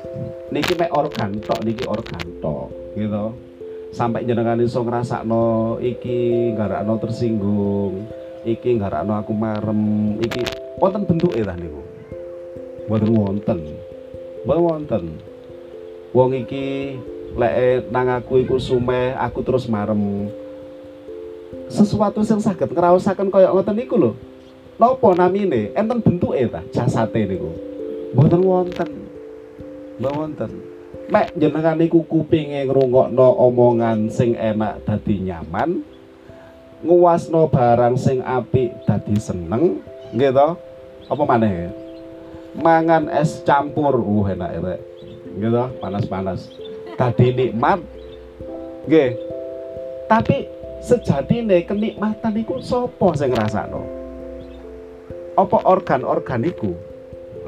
niki 0.53 0.77
mek 0.77 0.93
organ 0.93 1.41
tok 1.41 1.59
niki 1.65 1.89
organ 1.89 2.23
tok 2.37 2.69
gitu 2.95 3.50
sampai 3.91 4.23
jenengan 4.23 4.59
iso 4.63 4.81
ngrasakno 4.87 5.75
iki 5.83 6.55
garakno 6.55 6.95
tersinggung 6.95 8.07
iki 8.47 8.79
garakno 8.79 9.19
aku 9.19 9.35
marem 9.35 10.15
iki 10.23 10.41
wonten 10.81 11.05
bentuke 11.05 11.43
ta 11.45 11.53
niku? 11.53 11.81
Mboten 12.89 13.11
wonten. 13.13 13.59
Mboten 14.43 14.63
wonten. 14.65 15.03
Wong 16.11 16.31
iki 16.33 16.97
lek 17.37 17.87
nang 17.93 18.09
aku 18.09 18.41
iku 18.41 18.57
sumeh 18.57 19.13
aku 19.13 19.45
terus 19.45 19.69
marem. 19.69 20.31
Sesuatu 21.71 22.25
yang 22.25 22.41
saged 22.41 22.71
ngraosaken 22.73 23.31
kaya 23.31 23.53
ngoten 23.53 23.77
niku 23.77 23.95
lho. 23.95 24.11
Napa 24.81 25.13
namine? 25.13 25.71
Enten 25.77 26.01
bentuke 26.01 26.41
ta 26.49 26.65
jasate 26.73 27.29
niku? 27.29 27.53
Mboten 28.17 28.41
wonten. 28.41 28.89
Mboten 30.01 30.17
wonten 30.17 30.51
mek 31.11 31.35
jenengan 31.35 31.75
niku 31.75 32.07
kupinge 32.07 32.63
ngrungokno 32.67 33.27
omongan 33.35 34.07
sing 34.07 34.35
enak 34.39 34.83
dadi 34.87 35.19
nyaman 35.27 35.83
nguasno 36.81 37.51
barang 37.51 37.99
sing 37.99 38.23
apik 38.23 38.73
dadi 38.87 39.15
seneng 39.19 39.83
gitu 40.15 40.55
apa 41.11 41.23
maneh? 41.27 41.71
Mangan 42.55 43.11
es 43.11 43.43
campur 43.43 43.99
uh 43.99 44.25
enak 44.31 44.51
enak. 44.59 44.79
Gitu 45.35 45.63
panas-panas. 45.83 46.47
Tadi 46.95 47.35
nikmat. 47.35 47.79
Nggih. 48.87 49.11
Tapi 50.07 50.47
sejatine 50.83 51.63
kenikmatan 51.67 52.39
iku 52.39 52.63
sapa 52.63 53.07
sing 53.19 53.35
ngrasakno? 53.35 53.83
Apa 55.35 55.63
organ-organ 55.67 56.47
iku 56.47 56.71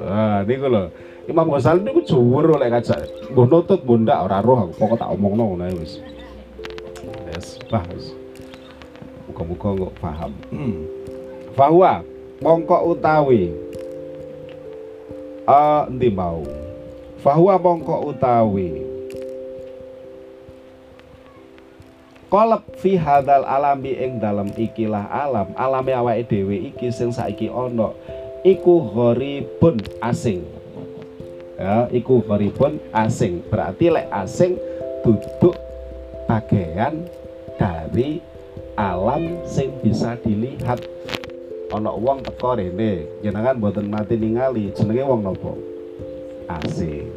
ah 0.02 0.42
niku 0.44 0.68
lho 0.68 0.90
Imam 1.24 1.48
Ghazali 1.48 1.80
niku 1.88 2.04
juwur 2.04 2.60
oleh 2.60 2.68
ngajak 2.68 3.32
mbuh 3.32 3.48
nutut 3.48 3.80
bunda 3.88 4.20
ora 4.28 4.44
roh 4.44 4.68
aku. 4.68 4.76
Pokok 4.76 5.00
tak 5.00 5.12
omongno 5.16 5.56
ngono 5.56 5.72
wis. 5.80 6.04
Wis 7.32 7.64
bah 7.72 7.84
wis. 7.96 8.12
Muga-muga 9.32 9.88
kok 9.88 9.94
paham. 10.04 10.32
Bahwa 11.56 12.04
mongko 12.44 12.92
utawi 12.92 13.56
uh, 15.48 15.88
endi 15.88 16.12
mau 16.12 16.44
bahwa 17.24 17.56
mongko 17.56 18.12
utawi 18.12 18.84
kolep 22.28 22.68
fi 22.84 23.00
hadal 23.00 23.48
alami 23.48 23.96
ing 23.96 24.20
dalam 24.20 24.52
ikilah 24.60 25.08
alam. 25.08 25.56
Alami 25.56 25.96
awake 25.96 26.28
dhewe 26.28 26.68
iki 26.68 26.92
sing 26.92 27.16
saiki 27.16 27.48
ana 27.48 27.96
iku 28.44 28.92
gharibun 28.92 29.80
asing 30.04 30.44
ya 31.58 31.88
iku 31.90 32.24
gharibun 32.26 32.80
asing. 32.94 33.46
Berarti 33.48 33.94
lek 33.94 34.08
asing 34.10 34.58
duduk 35.04 35.56
bagian 36.26 37.06
dari 37.60 38.24
alam 38.80 39.44
sing 39.46 39.74
bisa 39.84 40.18
dilihat. 40.22 40.82
Ana 41.74 41.90
wong 41.90 42.22
teko 42.22 42.54
rene 42.54 43.10
jenengan 43.26 43.58
mboten 43.58 43.90
mati 43.90 44.14
ningali 44.14 44.70
jenenge 44.78 45.04
wong 45.10 45.26
napa? 45.26 45.54
Asing. 46.62 47.10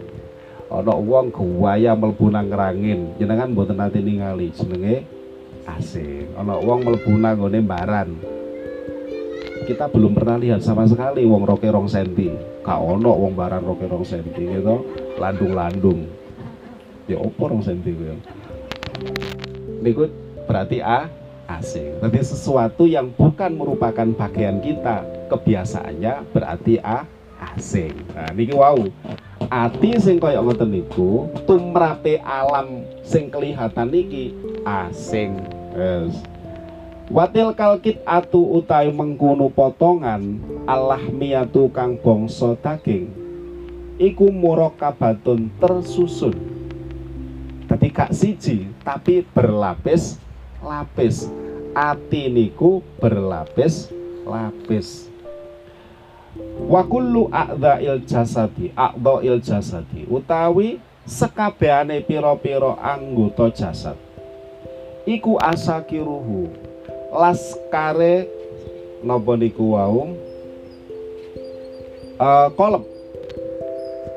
Ana 0.73 0.97
wong 0.97 1.29
guwaya 1.29 1.93
mlebu 1.93 2.33
nang 2.33 2.49
rangin 2.49 3.13
jenengan 3.21 3.53
mboten 3.53 3.77
nate 3.77 4.01
ningali 4.01 4.49
jenenge 4.57 5.05
asing. 5.69 6.33
Ana 6.41 6.57
wong 6.57 6.89
mlebu 6.89 7.13
nang 7.21 7.37
kita 9.67 9.91
belum 9.91 10.15
pernah 10.15 10.39
lihat 10.39 10.63
sama 10.63 10.87
sekali 10.87 11.27
wong 11.27 11.43
roke 11.43 11.67
rong 11.67 11.91
senti 11.91 12.31
gak 12.63 12.79
ono 12.79 13.13
wong 13.13 13.35
baran 13.35 13.67
roke 13.67 13.83
rong 13.83 14.07
senti 14.07 14.47
gitu 14.47 14.87
landung-landung 15.19 16.07
ya 17.11 17.19
opo 17.19 17.51
rong 17.51 17.67
senti 17.67 17.91
kuwi 17.91 18.15
niku 19.83 20.09
berarti 20.47 20.79
a 20.79 21.11
asing. 21.47 22.03
Tapi 22.03 22.19
sesuatu 22.21 22.85
yang 22.85 23.15
bukan 23.15 23.55
merupakan 23.55 24.07
bagian 24.19 24.59
kita, 24.59 25.07
kebiasaannya 25.31 26.27
berarti 26.35 26.83
a 26.83 27.07
asing. 27.55 27.95
Nah, 28.13 28.31
niki 28.35 28.55
wow. 28.55 28.79
Ati 29.47 29.95
sing 30.03 30.19
kaya 30.19 30.43
ngoten 30.43 30.75
niku 30.75 31.31
tumrape 31.47 32.19
alam 32.27 32.83
sing 33.07 33.31
kelihatan 33.31 33.95
niki 33.95 34.35
asing. 34.67 35.39
Yes. 35.77 36.36
Watil 37.07 37.55
kalkit 37.55 38.03
atu 38.03 38.59
utai 38.59 38.91
mengkono 38.91 39.47
potongan 39.47 40.43
Allah 40.67 40.99
miatu 41.07 41.71
kang 41.71 41.95
bongso 42.03 42.59
daging. 42.59 43.07
Iku 43.95 44.35
murokabatun 44.35 45.55
tersusun. 45.63 46.35
Tapi 47.71 47.95
kak 47.95 48.11
siji 48.11 48.67
tapi 48.83 49.23
berlapis 49.23 50.19
lapis. 50.59 51.31
Ati 51.79 52.27
niku 52.27 52.83
berlapis 52.99 53.87
lapis. 54.27 55.07
Wa 56.67 56.83
kullu 56.91 57.31
il 57.87 58.03
jasadi 58.03 58.75
il 59.23 59.39
jasadi. 59.47 60.11
Utawi 60.11 60.83
sekabehane 61.07 62.03
pira-pira 62.03 62.75
anggota 62.83 63.47
jasad. 63.55 63.95
Iku 65.07 65.39
asakiruhu 65.39 66.66
laskare 67.13 68.27
napa 69.03 69.37
niku 69.39 69.77
wau 69.77 70.15
uh, 72.19 72.49
kolep. 72.55 72.85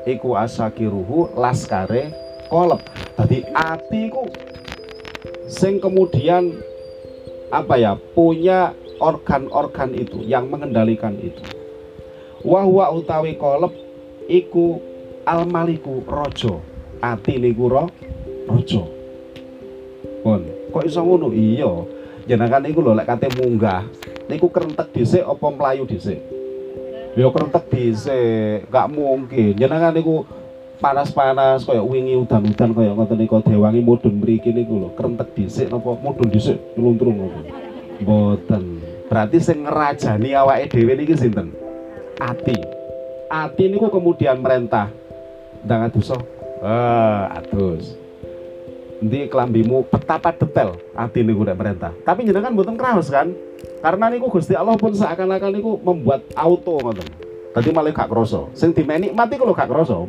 Iku 0.08 0.32
asakiruhu 0.34 1.36
laskare 1.36 2.10
kolep. 2.48 2.80
Dadi 3.14 3.44
ati 3.52 4.08
ku 4.08 4.26
sing 5.46 5.78
kemudian 5.78 6.56
apa 7.50 7.76
ya 7.76 7.98
punya 8.16 8.72
organ-organ 9.02 9.92
itu 9.94 10.24
yang 10.24 10.48
mengendalikan 10.48 11.18
itu. 11.20 11.42
Wahwa 12.42 12.88
utawi 12.96 13.36
kolep 13.36 13.74
iku 14.30 14.80
almaliku 15.28 16.00
rojo 16.08 16.64
ati 17.04 17.36
niku 17.36 17.68
ro 17.68 17.84
rojo 18.48 19.00
kok 20.70 20.86
iso 20.86 21.02
ngono? 21.02 21.34
Iya 21.34 21.68
jenengan 22.26 22.60
niku 22.64 22.80
lho 22.80 22.92
lek 22.96 23.06
kate 23.08 23.28
munggah 23.36 23.84
niku 24.26 24.48
kerentek 24.48 24.90
dhisik 24.92 25.24
apa 25.24 25.46
mlayu 25.52 25.84
dhisik? 25.84 26.18
Ya 27.18 27.26
kerentek 27.28 27.64
dhisik 27.68 28.70
gak 28.70 28.88
mungkin. 28.90 29.54
Jenengan 29.58 29.92
niku 29.94 30.24
panas-panas 30.80 31.68
kaya 31.68 31.84
wingi 31.84 32.16
udan-udan 32.16 32.72
kaya 32.72 32.90
ngoten 32.96 33.18
niku 33.20 33.44
dewangi 33.44 33.84
mudhun 33.84 34.16
mriki 34.18 34.50
niku 34.50 34.80
lho 34.80 34.88
kerentek 34.96 35.36
dhisik 35.36 35.68
napa? 35.68 35.96
Mudhun 36.00 36.28
dhisik 36.32 36.56
nyeluntrung 36.74 37.16
ngoten 37.20 37.44
mboten. 38.00 38.64
Berarti 39.10 39.38
sing 39.42 39.66
ngerajani 39.66 40.32
awake 40.38 40.70
dhewe 40.70 40.92
niki 40.96 41.18
sinten? 41.18 41.52
Ati. 42.16 42.56
Ati 43.28 43.64
niku 43.68 43.90
kemudian 43.92 44.40
merentah. 44.40 44.88
Ndang 45.66 45.92
adosa? 45.92 46.16
Ah 46.60 47.40
adus 47.40 47.99
Nanti 49.00 49.32
kelambimu 49.32 49.88
betapa 49.88 50.28
detail 50.28 50.76
hati 50.92 51.24
niku 51.24 51.40
nek 51.40 51.56
merintah. 51.56 51.92
Tapi 52.04 52.28
jenengan 52.28 52.52
mboten 52.52 52.76
kraos 52.76 53.08
kan? 53.08 53.32
Karena 53.80 54.12
niku 54.12 54.28
Gusti 54.28 54.52
Allah 54.52 54.76
pun 54.76 54.92
seakan-akan 54.92 55.56
niku 55.56 55.80
membuat 55.80 56.20
auto 56.36 56.76
ngoten. 56.84 57.08
Tadi 57.56 57.68
malah 57.72 57.96
gak 57.96 58.12
kroso. 58.12 58.52
Sing 58.52 58.76
dimeni 58.76 59.08
mati 59.08 59.40
kalau 59.40 59.56
gak 59.56 59.72
kroso. 59.72 60.04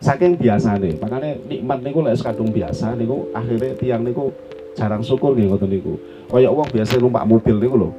Saking 0.00 0.40
biasa 0.40 0.80
nih, 0.80 0.96
makanya 0.96 1.36
nikmat 1.48 1.78
niku 1.84 2.00
lek 2.00 2.16
kadung 2.24 2.48
biasa 2.48 2.96
niku 2.96 3.28
akhirnya 3.36 3.76
tiang 3.76 4.02
niku 4.04 4.32
jarang 4.72 5.04
syukur 5.04 5.36
nggih 5.36 5.52
ngoten 5.52 5.68
niku. 5.68 6.00
Kaya 6.32 6.48
wong 6.48 6.68
biasa 6.72 6.96
numpak 6.96 7.28
mobil 7.28 7.56
niku 7.60 7.76
lho. 7.76 7.90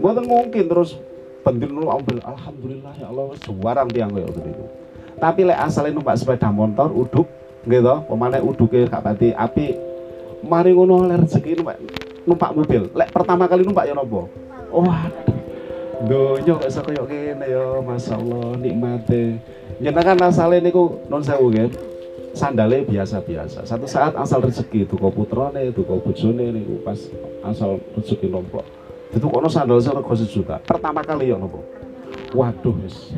Mboten 0.00 0.24
mungkin 0.32 0.64
terus 0.64 0.96
pentil 1.44 1.76
numpak 1.76 2.00
mobil. 2.00 2.16
Alhamdulillah 2.24 2.92
ya 2.96 3.06
Allah 3.12 3.36
juarang 3.36 3.88
tiang 3.92 4.10
kaya 4.16 4.24
ngoten 4.24 4.44
niku. 4.48 4.64
Tapi 5.20 5.40
lek 5.44 5.58
asalnya 5.60 5.92
numpak 5.92 6.16
sepeda 6.16 6.48
motor 6.48 6.88
uduk 6.88 7.28
gitu 7.62 7.94
pemane 8.10 8.38
uduke 8.42 8.90
gak 8.90 9.02
pati 9.02 9.30
api 9.30 9.78
mari 10.42 10.74
ngono 10.74 11.06
oleh 11.06 11.16
rezeki 11.22 11.62
numpak 11.62 11.78
numpak 12.26 12.50
mobil. 12.54 12.82
Lek 12.94 13.10
pertama 13.14 13.46
kali 13.46 13.62
numpak 13.62 13.86
ya 13.86 13.94
nopo 13.94 14.26
oh 14.74 14.86
aduh 14.86 15.38
donya 16.02 16.58
kok 16.58 16.66
iso 16.66 16.80
koyo 16.82 17.06
kene 17.06 17.46
ya 17.46 17.78
masyaallah 17.78 18.58
nikmate. 18.58 19.38
Nyenengan 19.78 20.18
asale 20.26 20.58
niku 20.58 21.06
non 21.06 21.22
sewu 21.22 21.50
nggih. 21.50 21.70
Sandale 22.32 22.82
biasa-biasa. 22.88 23.68
Satu 23.68 23.84
saat 23.84 24.16
asal 24.16 24.40
rezeki 24.40 24.88
tuku 24.88 25.04
putrane 25.12 25.68
tuku 25.70 26.00
bojone 26.00 26.48
niku 26.50 26.80
pas 26.82 26.96
asal 27.44 27.78
rezeki 27.94 28.26
nomplok 28.32 28.64
itu 29.12 29.28
kono 29.28 29.44
sandal 29.52 29.76
sing 29.76 29.92
rego 29.92 30.14
sejuta. 30.16 30.56
Pertama 30.64 31.04
kali 31.04 31.30
ya 31.30 31.36
nopo 31.36 31.60
waduh 32.32 32.72
wis 32.82 33.12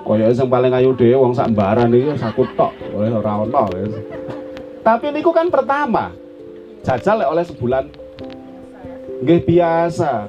Kaya 0.00 0.32
sing 0.34 0.48
paling 0.50 0.72
ayu 0.74 0.96
dhewe 0.96 1.16
wong 1.20 1.32
sak 1.36 1.52
mbaran 1.54 1.92
iki 1.92 2.16
tok, 2.56 2.72
oleh 2.96 3.12
ora 3.14 3.46
ono. 3.46 3.68
Tapi 4.80 5.06
niku 5.12 5.30
kan 5.30 5.52
pertama. 5.52 6.10
Jajal 6.80 7.22
oleh 7.28 7.44
sebulan. 7.44 7.84
Nggih 9.20 9.40
biasa. 9.44 10.26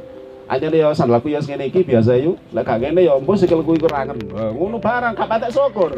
Anyane 0.52 0.84
ya 0.84 0.92
sandalku 0.92 1.32
ya 1.32 1.40
ngene 1.40 1.72
iki 1.72 1.88
biasa 1.88 2.20
yuk. 2.20 2.36
Lek 2.52 2.68
gak 2.68 2.84
ngene 2.84 3.08
ya 3.08 3.16
mbok 3.16 3.40
sikilku 3.40 3.72
iku 3.80 3.88
rangen. 3.88 4.20
Ngono 4.30 4.84
barang 4.84 5.16
gak 5.16 5.30
patek 5.32 5.56
syukur. 5.56 5.96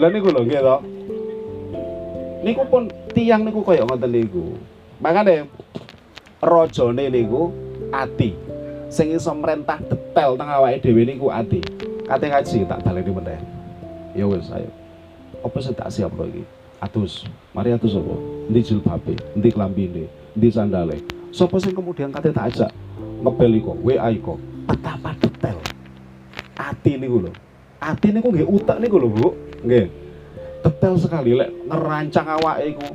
Lah 0.00 0.08
niku 0.08 0.32
lho 0.32 0.40
nggih 0.48 0.60
to. 0.64 0.76
Niku 2.40 2.64
pun 2.72 2.88
tiang 3.12 3.44
niku 3.44 3.60
kaya 3.60 3.84
ngoten 3.84 4.08
niku. 4.08 4.56
Makane 5.04 5.44
rajane 6.40 7.12
niku 7.12 7.52
ati. 7.92 8.32
Sing 8.88 9.12
iso 9.12 9.36
merentah 9.36 9.76
detail 9.84 10.40
teng 10.40 10.48
awake 10.48 10.80
dhewe 10.80 11.04
niku 11.04 11.28
ati. 11.28 11.60
Kate 12.10 12.26
ngaji 12.26 12.66
tak 12.66 12.82
baleni 12.82 13.10
meneh. 13.14 13.38
Ya 14.18 14.26
wis 14.26 14.50
ayo. 14.50 14.66
Apa 15.46 15.62
sing 15.62 15.78
tak 15.78 15.94
siap 15.94 16.10
lagi? 16.18 16.42
Atus. 16.82 17.22
Mari 17.54 17.70
atus 17.70 17.94
apa? 17.94 18.18
Endi 18.50 18.66
jilbabe, 18.66 19.14
endi 19.38 19.48
klambine, 19.54 20.10
endi 20.34 20.48
sandale. 20.50 20.98
Sopo 21.30 21.62
sing 21.62 21.70
kemudian 21.70 22.10
kate 22.10 22.34
tak 22.34 22.50
ajak 22.50 22.74
ngebel 23.22 23.62
iko, 23.62 23.78
WA 23.86 24.10
iko. 24.10 24.42
Betapa 24.66 25.14
detail. 25.22 25.54
Ati 26.58 26.98
niku 26.98 27.22
lho. 27.22 27.30
Ati 27.78 28.10
niku 28.10 28.34
nggih 28.34 28.48
utek 28.58 28.82
niku 28.82 28.98
lho, 28.98 29.06
Bu. 29.06 29.28
Nggih. 29.62 29.86
Detail 30.66 30.94
sekali 30.98 31.38
lek 31.38 31.54
ngerancang 31.70 32.26
awake 32.26 32.74
iku 32.74 32.86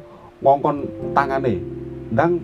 ngongkon 0.43 0.77
tangane. 1.15 1.63
Ndang 2.11 2.43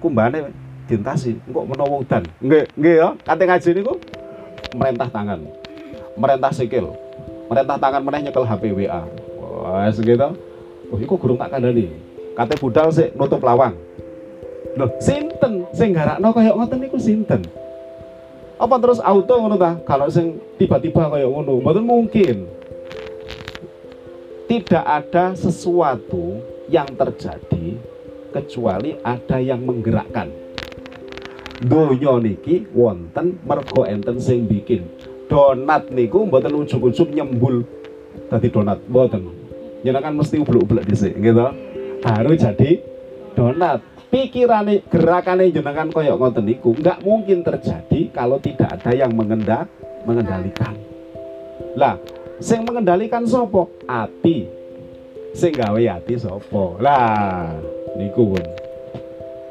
kumbane 0.00 0.48
dintasi 0.88 1.36
engko 1.44 1.68
menawa 1.68 2.00
udan. 2.00 2.24
Nggih, 2.40 2.64
nggih 2.72 2.94
ya. 3.04 3.08
Kate 3.20 3.44
ngaji 3.44 3.68
niku 3.76 3.94
merentah 4.80 5.12
tangan 5.12 5.59
merentah 6.20 6.52
sikil. 6.52 6.92
Merentah 7.48 7.80
tangan 7.80 8.04
meneh 8.04 8.28
nyekel 8.28 8.44
HP 8.44 8.76
WA 8.76 9.02
wah 9.60 9.86
segitu 9.92 10.32
oh 10.90 10.98
iku 10.98 11.14
gurung 11.20 11.38
tak 11.38 11.54
kandani 11.54 11.92
kate 12.34 12.54
budal 12.58 12.88
sih 12.90 13.12
nutup 13.14 13.44
lawang. 13.44 13.76
Loh 14.78 14.90
sinten? 15.02 15.66
Sing 15.74 15.90
garakno 15.92 16.30
kaya 16.30 16.54
ngoten 16.54 16.78
niku 16.78 16.96
sinten? 16.96 17.42
Apa 18.60 18.76
terus 18.78 19.02
auto 19.02 19.34
ngono 19.34 19.58
ta? 19.58 19.76
Kalau 19.82 20.06
sing 20.08 20.38
tiba-tiba 20.56 21.10
kaya 21.10 21.26
ngono 21.26 21.58
mboten 21.58 21.84
mungkin. 21.84 22.36
Tidak 24.46 24.82
ada 24.82 25.34
sesuatu 25.38 26.42
yang 26.66 26.86
terjadi 26.98 27.78
kecuali 28.34 28.98
ada 29.02 29.38
yang 29.38 29.62
menggerakkan. 29.62 30.26
Donya 31.60 32.18
niki 32.18 32.66
wonten 32.74 33.38
mergo 33.46 33.86
enten 33.86 34.18
sing 34.18 34.50
bikin 34.50 34.86
donat 35.30 35.86
niku 35.94 36.26
mboten 36.26 36.58
ujug-ujug 36.58 37.14
nyembul. 37.14 37.62
Tadi 38.26 38.50
donat 38.50 38.82
mboten. 38.90 39.30
Jenengan 39.86 40.12
mesti 40.12 40.42
ublek-ublek 40.42 40.84
dhisik 40.84 41.14
gitu 41.22 41.70
baru 42.02 42.32
jadi 42.34 42.82
donat. 43.38 43.80
Pikirane 44.10 44.82
gerakane 44.90 45.54
jenengan 45.54 45.86
koyok 45.94 46.18
ngoten 46.18 46.42
niku 46.42 46.74
nggak 46.74 46.98
mungkin 47.06 47.46
terjadi 47.46 48.10
kalau 48.10 48.42
tidak 48.42 48.74
ada 48.74 48.90
yang 48.90 49.14
mengendak 49.14 49.70
mengendalikan. 50.02 50.74
Lah 51.78 51.94
sing 52.42 52.66
mengendalikan 52.66 53.22
sopo 53.22 53.70
ati. 53.86 54.50
Sing 55.30 55.54
gawe 55.54 55.78
ati 55.78 56.18
sopo 56.18 56.74
lah 56.82 57.54
niku 57.94 58.34
pun. 58.34 58.44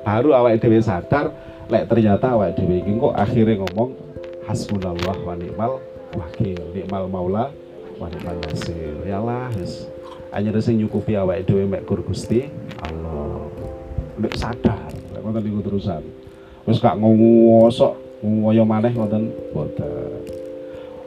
Baru 0.04 0.36
awak 0.36 0.60
dhewe 0.60 0.84
sadar 0.84 1.32
lek 1.72 1.88
ternyata 1.88 2.36
awak 2.36 2.60
dhewe 2.60 2.84
iki 2.84 3.00
kok 3.00 3.16
akhirnya 3.16 3.64
ngomong 3.64 4.09
hasbunallah 4.50 5.14
wa 5.22 5.38
ni'mal 5.38 5.78
wakil 6.18 6.58
ni'mal 6.74 7.06
maula 7.06 7.54
wa 8.02 8.10
ni'mal 8.10 8.42
nasir. 8.50 8.98
Ya 9.06 9.22
lah 9.22 9.54
wis 9.54 9.86
anyar 10.34 10.58
sing 10.58 10.82
nyukupi 10.82 11.14
awake 11.14 11.46
dhewe 11.46 11.70
mek 11.70 11.86
Gur 11.86 12.02
Gusti 12.02 12.50
Allah. 12.82 13.46
Nek 14.18 14.34
sadar 14.34 14.90
lek 15.14 15.22
ngoten 15.22 15.42
niku 15.46 15.62
terusan. 15.62 16.02
Wis 16.66 16.82
gak 16.82 16.98
ngosok 16.98 17.94
ngoyo 18.26 18.66
maneh 18.66 18.90
ngoten 18.90 19.30
boten. 19.54 20.26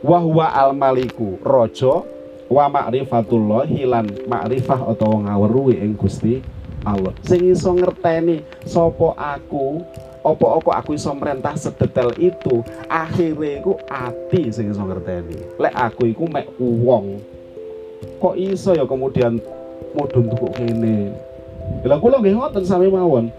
Wa 0.07 0.23
huwa 0.23 0.47
al 0.55 0.71
maliku 0.79 1.35
raja 1.43 2.07
wa 2.47 2.65
ma'rifatullah 2.71 3.67
hilan 3.67 4.07
ma'rifah 4.31 4.87
utawa 4.87 5.27
ngaweruhi 5.27 5.83
ing 5.83 5.99
Gusti 5.99 6.39
Allah. 6.87 7.11
Sing 7.27 7.43
iso 7.47 7.75
ngerteni 7.75 8.43
sapa 8.67 9.15
aku 9.19 9.83
opo-opo 10.23 10.71
aku 10.71 10.95
iso 10.95 11.11
merentah 11.15 11.55
sedetail 11.59 12.15
itu 12.19 12.63
akhirnya 12.87 13.63
aku 13.63 13.73
ati 13.91 14.51
sing 14.55 14.71
iso 14.71 14.83
ngerteni 14.87 15.39
lek 15.59 15.75
aku 15.75 16.11
iku 16.11 16.25
mek 16.31 16.47
uwong 16.63 17.19
kok 18.23 18.35
iso 18.39 18.75
ya 18.75 18.87
kemudian 18.87 19.43
mudun 19.93 20.25
tuku 20.31 20.49
kene 20.55 21.13
Bila 21.83 21.99
kula 21.99 22.23
nggih 22.23 22.37
ngoten 22.39 22.65
sami 22.67 22.91
mawon. 22.91 23.31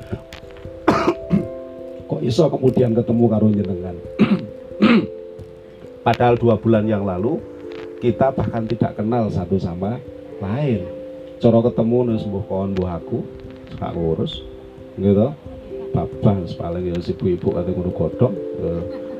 kok 2.09 2.21
iso 2.23 2.47
kemudian 2.51 2.95
ketemu 2.95 3.23
karo 3.31 3.47
jenengan. 3.51 3.95
Padahal 6.05 6.35
dua 6.35 6.59
bulan 6.59 6.83
yang 6.87 7.07
lalu 7.07 7.39
kita 8.03 8.35
bahkan 8.35 8.67
tidak 8.67 8.99
kenal 8.99 9.31
satu 9.31 9.55
sama 9.59 9.99
lain. 10.43 10.83
Coro 11.39 11.59
ketemu 11.63 11.97
nih 12.07 12.17
sembuh 12.23 12.43
kawan 12.47 12.71
buah 12.71 13.03
aku, 13.03 13.19
gak 13.75 13.91
ngurus, 13.99 14.39
gitu 14.95 15.35
babah 15.93 16.41
paling 16.57 16.83
ya 16.89 16.97
ibu-ibu 16.97 17.47
kate 17.53 17.69
ngono 17.71 17.91
godhong. 17.93 18.35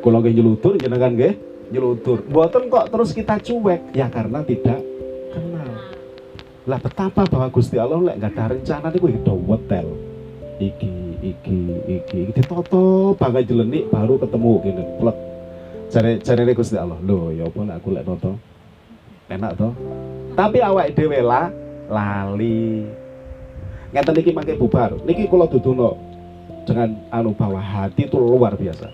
Kula 0.02 0.18
nggih 0.20 0.34
nyeludur 0.36 0.74
jenengan 0.82 1.14
nggih 1.16 1.34
nyeludur 1.72 2.26
mboten 2.28 2.68
kok 2.68 2.90
terus 2.92 3.16
kita 3.16 3.40
cuek? 3.40 3.96
Ya 3.96 4.10
karena 4.12 4.42
tidak 4.44 4.82
kenal. 5.32 5.70
Lah 6.68 6.80
betapa 6.82 7.24
bahwa 7.30 7.48
Gusti 7.54 7.78
Allah 7.80 8.02
lek 8.02 8.18
nggak 8.20 8.34
ada 8.36 8.44
rencana 8.58 8.88
niku 8.92 9.08
do 9.24 9.36
wetel. 9.48 9.88
Iki 10.60 10.94
iki 11.22 11.60
iki 11.88 12.20
ditoto 12.36 13.16
bangga 13.16 13.46
jelenik 13.46 13.88
baru 13.94 14.20
ketemu 14.20 14.52
gini 14.66 14.84
plek. 15.00 15.18
Cari 15.94 16.12
cari 16.20 16.54
Gusti 16.58 16.76
Allah 16.76 17.00
lho 17.00 17.32
ya 17.32 17.48
apa 17.48 17.78
aku 17.78 17.88
lek 17.94 18.04
noto? 18.04 18.34
Enak 19.32 19.56
toh 19.56 19.74
tapi 20.34 20.60
awak 20.60 20.98
dhewe 20.98 21.22
lah 21.22 21.54
lali. 21.88 22.86
Ngeten 23.94 24.18
iki 24.18 24.34
mangke 24.34 24.58
bubar. 24.58 24.98
Niki 25.06 25.30
kula 25.30 25.46
duduno 25.46 26.13
dengan 26.64 26.90
anu 27.12 27.36
bawah 27.36 27.62
hati 27.62 28.08
itu 28.08 28.18
luar 28.20 28.56
biasa. 28.58 28.90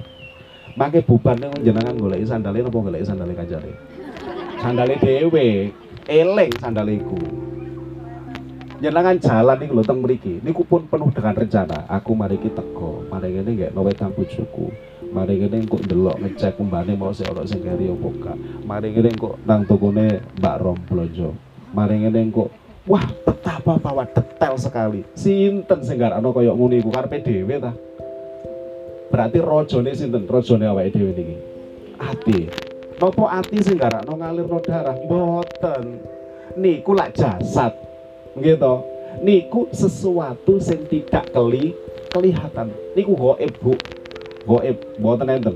Makai 0.78 1.04
bubannya 1.04 1.50
jenengan 1.66 1.98
golek 1.98 2.24
sandalin 2.24 2.68
apa 2.70 2.78
golek 2.78 3.04
sandalin 3.04 3.36
kanjane 3.36 3.74
sandalin 4.64 5.00
dewe 5.02 5.74
eleng 6.08 6.52
sandaliku 6.56 7.20
jenengan 8.80 9.20
jalan 9.20 9.60
nih 9.60 9.70
lho 9.76 9.84
teng 9.84 10.00
mriki. 10.00 10.40
Niku 10.40 10.64
pun 10.64 10.88
penuh 10.88 11.12
dengan 11.12 11.36
rencana. 11.36 11.84
Aku 11.92 12.16
mari 12.16 12.40
kita 12.40 12.64
teko 12.64 13.04
mari 13.12 13.36
ngene 13.36 13.52
nggak 13.60 13.72
nawe 13.76 13.92
tang 13.92 14.16
bojoku 14.16 14.72
mari 15.10 15.42
ngene 15.42 15.66
kok 15.66 15.84
delok 15.90 16.22
ngecek 16.22 16.54
kembali 16.56 16.94
mau 16.94 17.10
sik 17.10 17.34
ono 17.34 17.42
sing 17.44 17.66
keri 17.66 17.90
opo 17.90 18.14
gak 18.22 18.38
mari 18.64 18.94
ngene 18.94 19.10
kok 19.18 19.42
nang 19.44 19.66
tokone 19.66 20.22
Mbak 20.40 20.56
Rom 20.64 20.80
blonjo. 20.88 21.36
Mari 21.76 22.08
ngene 22.08 22.30
kok 22.32 22.50
wah 22.90 23.06
betapa 23.24 23.78
bahwa 23.78 24.04
detail 24.10 24.58
sekali. 24.58 25.06
Sinten 25.14 25.86
sing 25.86 26.02
garakno 26.02 26.34
koyo 26.34 26.58
ngono 26.58 26.74
iku? 26.74 26.90
Karepe 26.90 27.22
dhewe 27.22 27.56
ta? 27.62 27.72
Berarti 29.14 29.38
rojone 29.38 29.94
sinten? 29.94 30.26
Rojone 30.26 30.66
awake 30.66 30.98
dhewe 30.98 31.14
niki? 31.14 31.38
Ati. 32.02 32.40
Nopo 32.98 33.30
ati 33.30 33.62
sing 33.62 33.78
garakno 33.78 34.18
ngalirno 34.18 34.58
darah? 34.66 34.98
Mboten. 35.06 35.84
Niku 36.58 36.98
lak 36.98 37.14
jasad. 37.14 37.78
Gitu 38.34 39.00
niku 39.22 39.68
sesuatu 39.74 40.62
yang 40.62 40.82
tidak 40.88 41.26
keli 41.34 41.74
kelihatan. 42.14 42.70
Niku 42.94 43.14
goib 43.18 43.54
bu. 43.62 43.74
Goib. 44.46 44.78
Buatan 45.02 45.30
enten. 45.30 45.56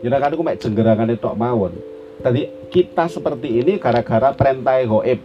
Kan 0.00 0.32
aku 0.32 0.42
mek 0.42 0.58
jenggerangan 0.62 1.12
itu 1.12 1.30
mawon. 1.36 1.74
Tadi 2.20 2.48
kita 2.68 3.08
seperti 3.08 3.64
ini 3.64 3.80
gara-gara 3.80 4.32
perintah 4.32 4.80
goib 4.84 5.20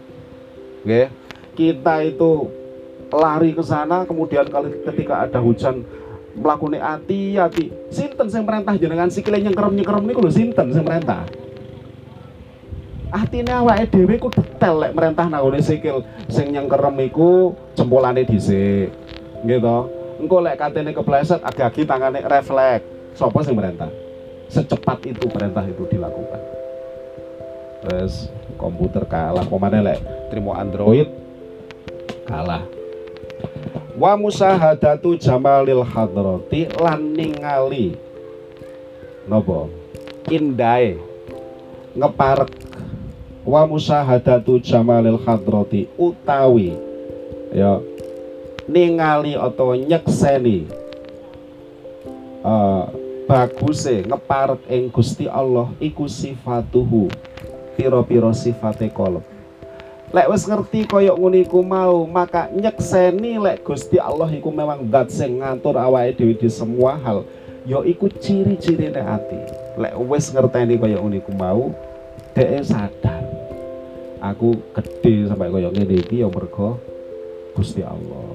Oke, 0.86 1.10
kita 1.58 1.94
itu 2.06 2.46
lari 3.10 3.50
ke 3.50 3.62
sana 3.66 4.06
kemudian 4.06 4.46
kali 4.46 4.86
ketika 4.86 5.26
ada 5.26 5.42
hujan 5.42 5.82
melakukan 6.38 6.78
hati-hati 6.78 7.74
sinten 7.90 8.30
yang 8.30 8.46
merintah 8.46 8.78
jenengan? 8.78 9.10
Sikile 9.10 9.42
nyengkerem 9.42 9.74
nyengkerem 9.74 10.06
niku 10.06 10.22
lho 10.22 10.30
sinten 10.30 10.70
yang 10.70 10.86
merintah 10.86 11.26
atine 13.10 13.52
awake 13.54 13.90
dhewe 13.90 14.14
ku 14.18 14.28
detail 14.30 14.82
lek 14.82 14.92
merentah 14.92 15.26
nangone 15.30 15.62
sikil. 15.62 16.02
Sing 16.26 16.50
nyengkerem 16.52 16.94
iku 17.06 17.54
jempolane 17.78 18.26
dhisik. 18.26 18.90
Gitu 19.46 19.78
engko 20.16 20.40
lek 20.40 20.56
katene 20.56 20.96
kepleset 20.96 21.40
agak-agi 21.44 21.84
tangane 21.84 22.24
refleks. 22.24 22.84
Sapa 23.16 23.38
sing 23.44 23.56
merentah? 23.56 23.88
Secepat 24.46 25.02
itu 25.08 25.26
perintah 25.26 25.64
itu 25.64 25.82
dilakukan. 25.88 26.40
Terus 27.86 28.30
komputer 28.56 29.04
kalah. 29.04 29.44
Pemane 29.44 29.80
lek 29.84 30.00
terima 30.32 30.58
android? 30.58 31.08
Kalah. 32.26 32.64
Wa 33.96 34.12
musahadatu 34.16 35.16
jamalil 35.16 35.84
hadrati 35.84 36.68
lan 36.76 37.16
ningali 37.16 37.96
nopo? 39.24 39.72
Indai 40.28 40.98
ngeparek. 41.96 42.52
Wa 43.46 43.62
musahadatu 43.64 44.58
jamalil 44.58 45.22
hadrati 45.22 45.86
utawi 45.94 46.74
ya 47.54 47.78
ningali 48.66 49.38
atau 49.38 49.78
nyekseni 49.78 50.66
uh, 52.42 52.90
baguse 53.26 54.02
ngeparek 54.06 54.62
ing 54.70 54.90
Gusti 54.90 55.30
Allah 55.30 55.70
iku 55.78 56.10
sifatuhu 56.10 57.10
piro-piro 57.76 58.32
sifate 58.32 58.88
kolom. 58.90 59.22
Lek 60.14 60.26
wis 60.32 60.48
ngerti 60.48 60.88
koyok 60.88 61.16
ngono 61.18 61.36
iku 61.36 61.60
mau 61.60 62.08
maka 62.08 62.48
nyekseni 62.54 63.36
lek 63.36 63.66
Gusti 63.66 64.00
Allah 64.00 64.32
iku 64.32 64.48
memang 64.48 64.88
dat 64.88 65.12
sing 65.12 65.44
ngatur 65.44 65.76
awake 65.76 66.16
dhewe 66.16 66.32
di 66.32 66.48
semua 66.48 66.96
hal. 67.04 67.28
Ya 67.68 67.82
iku 67.84 68.08
ciri-cirine 68.08 69.02
ati. 69.02 69.40
Lek 69.76 69.94
wis 70.08 70.32
ngerteni 70.32 70.80
koyok 70.80 71.00
ngono 71.04 71.16
iku 71.20 71.32
mau 71.36 71.62
dhek 72.32 72.64
sadar. 72.64 73.22
Aku 74.22 74.56
gede 74.72 75.28
sampai 75.28 75.52
koyo 75.52 75.68
ngene 75.70 76.00
iki 76.00 76.24
ya 76.24 76.28
mergo 76.32 76.80
Gusti 77.52 77.84
Allah. 77.84 78.32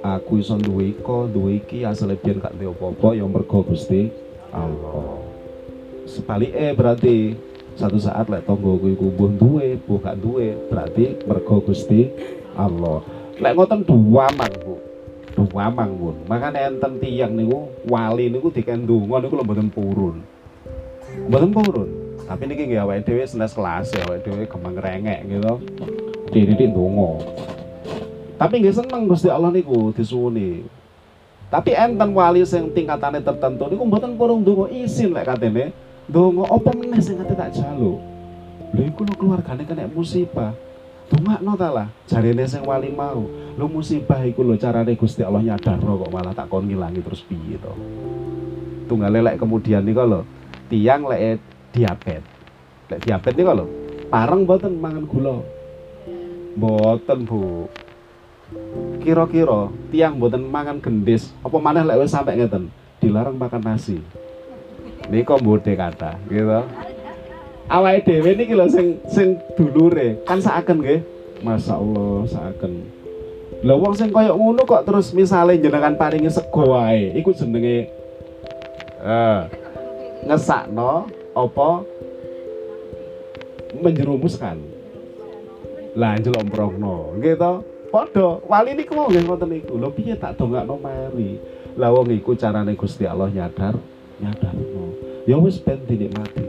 Aku 0.00 0.40
iso 0.40 0.56
duwe 0.56 0.96
iko 0.96 1.28
duwe 1.28 1.60
iki 1.60 1.84
asale 1.84 2.16
biyen 2.16 2.40
gak 2.40 2.56
duwe 2.56 2.72
apa-apa 2.72 3.14
ya 3.14 3.28
mergo 3.28 3.60
Gusti 3.62 4.08
Allah. 4.50 5.20
Sebaliknya 6.08 6.74
berarti 6.74 7.36
satu 7.80 7.96
saat 7.96 8.28
lek 8.28 8.44
tonggoku 8.44 8.92
iku 8.92 9.08
mbuh 9.08 9.32
duwe 9.40 9.80
gak 9.80 10.20
duwe 10.20 10.52
berarti 10.68 11.16
mergo 11.24 11.64
Gusti 11.64 12.12
Allah. 12.52 13.00
Lek 13.40 13.56
ngoten 13.56 13.88
duamang 13.88 14.52
Bu. 14.60 14.76
Duamang 15.32 15.96
pun 15.96 16.16
makanya 16.28 16.68
enten 16.68 17.00
tiyang 17.00 17.32
niku 17.32 17.72
wali 17.88 18.28
niku 18.28 18.52
dikendungan 18.52 19.24
niku 19.24 19.34
lho 19.40 19.44
mboten 19.48 19.72
purun. 19.72 20.20
Mboten 21.32 21.50
purun. 21.56 21.88
Tapi 22.28 22.46
ini 22.46 22.52
nggih 22.68 22.84
awake 22.84 23.08
dhewe 23.08 23.24
senes 23.24 23.56
kelas 23.56 23.96
ya 23.96 24.04
awake 24.04 24.28
dhewe 24.28 24.44
gampang 24.44 24.76
rengek 24.76 25.24
gitu. 25.24 25.54
Dididik 26.36 26.76
ndonga. 26.76 27.24
Tapi 28.36 28.60
nggih 28.60 28.76
seneng 28.76 29.08
Gusti 29.08 29.32
Allah 29.32 29.48
niku 29.48 29.96
disuwuni. 29.96 30.68
Tapi 31.48 31.72
enten 31.72 32.12
wali 32.12 32.44
sing 32.44 32.76
tingkatane 32.76 33.24
tertentu 33.24 33.72
niku 33.72 33.88
mboten 33.88 34.20
purung 34.20 34.44
ndonga 34.44 34.68
isin 34.68 35.16
lek 35.16 35.24
katene 35.24 35.72
ndonga 36.10 36.44
apa 36.50 36.70
meneh 36.74 36.98
sing 36.98 37.14
kate 37.22 37.38
tak 37.38 37.54
jaluk 37.54 38.02
lha 38.74 38.82
iku 38.82 39.06
lho 39.06 39.14
keluargane 39.14 39.62
kena 39.62 39.86
musibah 39.86 40.50
Dongakno 41.10 41.58
ta 41.58 41.74
lah 41.74 41.90
jarene 42.06 42.46
sing 42.46 42.62
wali 42.66 42.90
mau 42.90 43.26
lho 43.30 43.66
musibah 43.70 44.22
iku 44.26 44.42
lho 44.42 44.58
carane 44.58 44.94
Gusti 44.98 45.22
Allah 45.22 45.42
nyadar 45.42 45.78
kok 45.78 46.10
malah 46.10 46.34
tak 46.34 46.50
kon 46.50 46.66
ngilangi 46.66 47.02
terus 47.02 47.22
piye 47.22 47.58
to 47.58 47.74
tunggale 48.90 49.22
lek 49.22 49.38
kemudian 49.38 49.86
niku 49.86 50.02
lho 50.02 50.22
tiang 50.70 51.06
lek 51.06 51.42
diabetes. 51.74 52.22
Lek 52.90 53.00
diabetes 53.02 53.38
nih 53.38 53.46
kalau 53.46 53.66
parang 54.10 54.42
boten 54.46 54.78
mangan 54.78 55.06
gula. 55.06 55.42
Boten, 56.58 57.26
Bu. 57.26 57.70
Kira-kira 59.02 59.70
tiang 59.94 60.18
boten 60.18 60.42
mangan 60.46 60.82
gendis, 60.82 61.30
apa 61.46 61.56
mana 61.62 61.86
lek 61.86 62.10
sampai 62.10 62.38
ngeten, 62.38 62.70
dilarang 62.98 63.38
makan 63.38 63.62
nasi. 63.62 64.02
Nika 65.10 65.34
mbode 65.42 65.74
kata, 65.74 66.14
gitu. 66.30 66.62
Awake 67.70 68.06
dhewe 68.06 68.30
niki 68.38 68.54
lho 68.54 68.66
sing 68.70 69.02
sing 69.10 69.38
dulure, 69.58 70.22
kan 70.22 70.38
saaken 70.38 70.78
nggih. 70.82 71.02
Masya 71.42 71.78
Allah, 71.78 72.26
saaken. 72.30 72.72
Lah 73.66 73.76
wong 73.76 73.94
sing 73.98 74.14
koyo 74.14 74.38
ngono 74.38 74.62
kok 74.64 74.86
terus 74.86 75.10
misale 75.12 75.58
jenengan 75.58 75.98
paringi 75.98 76.30
sego 76.30 76.72
wae, 76.72 77.12
iku 77.18 77.34
jenenge 77.34 77.90
eh 79.02 79.40
ngesakno 80.24 81.10
apa? 81.34 81.70
Menjerumuskan. 83.82 84.58
Lah 85.98 86.18
njlomprongno 86.18 87.18
nggih 87.18 87.34
to 87.34 87.52
padha 87.90 88.38
wali 88.46 88.78
niku 88.78 88.94
nggih 88.94 89.26
ngoten 89.26 89.48
niku. 89.50 89.74
Lho 89.74 89.90
piye 89.90 90.14
tak 90.14 90.38
dongakno 90.38 90.78
mari? 90.78 91.38
Lah 91.78 91.90
wong 91.94 92.14
iku 92.14 92.34
carane 92.38 92.78
Gusti 92.78 93.06
Allah 93.06 93.30
nyadar 93.30 93.74
nyadarno 94.20 94.84
ya 95.24 95.36
wis 95.40 95.60
ben 95.60 95.80
dinikmati. 95.84 96.44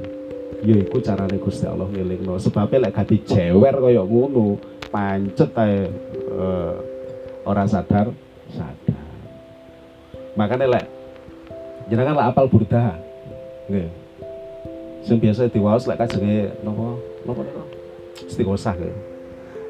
Ya 0.61 0.77
iku 0.77 1.01
carane 1.01 1.41
Gusti 1.41 1.65
Allah 1.65 1.89
ngelingno 1.89 2.37
sebabnya 2.37 2.85
lek 2.85 2.93
gak 2.93 3.09
dijewer 3.09 3.81
kaya 3.81 4.05
ngono 4.05 4.61
pancet 4.93 5.49
ae 5.57 5.89
uh, 6.29 6.77
ora 7.49 7.65
sadar 7.65 8.13
sadar. 8.53 9.05
Makanya 10.37 10.69
lek 10.69 10.85
jenengan 11.89 12.13
lah 12.13 12.29
apal 12.29 12.45
burdah 12.45 12.93
nggih. 13.73 13.89
Sing 15.01 15.17
biasa 15.17 15.49
diwaos 15.49 15.89
lek 15.89 15.97
kajenge 15.97 16.53
napa? 16.61 16.93
Napa 17.25 17.41
niku? 17.41 17.63
Istighosah 18.29 18.77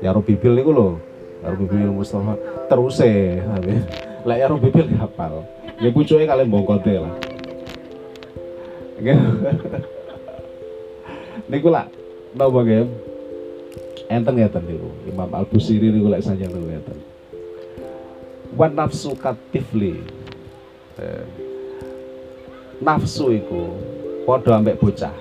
ya 0.03 0.11
Robi 0.11 0.35
Bil 0.35 0.59
niku 0.59 0.75
lho. 0.75 0.99
Ya 1.39 1.55
Robi 1.55 1.71
Bil 1.71 1.95
Mustafa. 1.95 2.35
Terus 2.67 2.99
e 2.99 3.39
lek 4.27 4.37
ya 4.43 4.51
Robi 4.51 4.67
Bil 4.75 4.91
hafal 4.99 5.47
ya 5.81 5.89
pucuke 5.89 6.29
kalian 6.29 6.53
bongkote 6.53 6.93
lah 6.93 7.30
niku 11.49 11.67
lah 11.73 11.89
napa 12.37 12.59
nggih 12.61 12.85
enten 14.11 14.33
ngeten 14.37 14.63
niku. 14.69 14.89
Imam 15.09 15.29
Al 15.33 15.45
Busiri 15.49 15.89
niku 15.89 16.07
lek 16.13 16.21
sanjang 16.21 16.53
niku 16.53 16.67
ngeten 16.69 16.97
wan 18.55 18.75
nafsu 18.75 19.15
katifli. 19.15 19.99
Eh, 20.99 21.25
nafsu 22.83 23.31
iku 23.31 23.73
padha 24.27 24.59
ambek 24.59 24.77
bocah. 24.77 25.15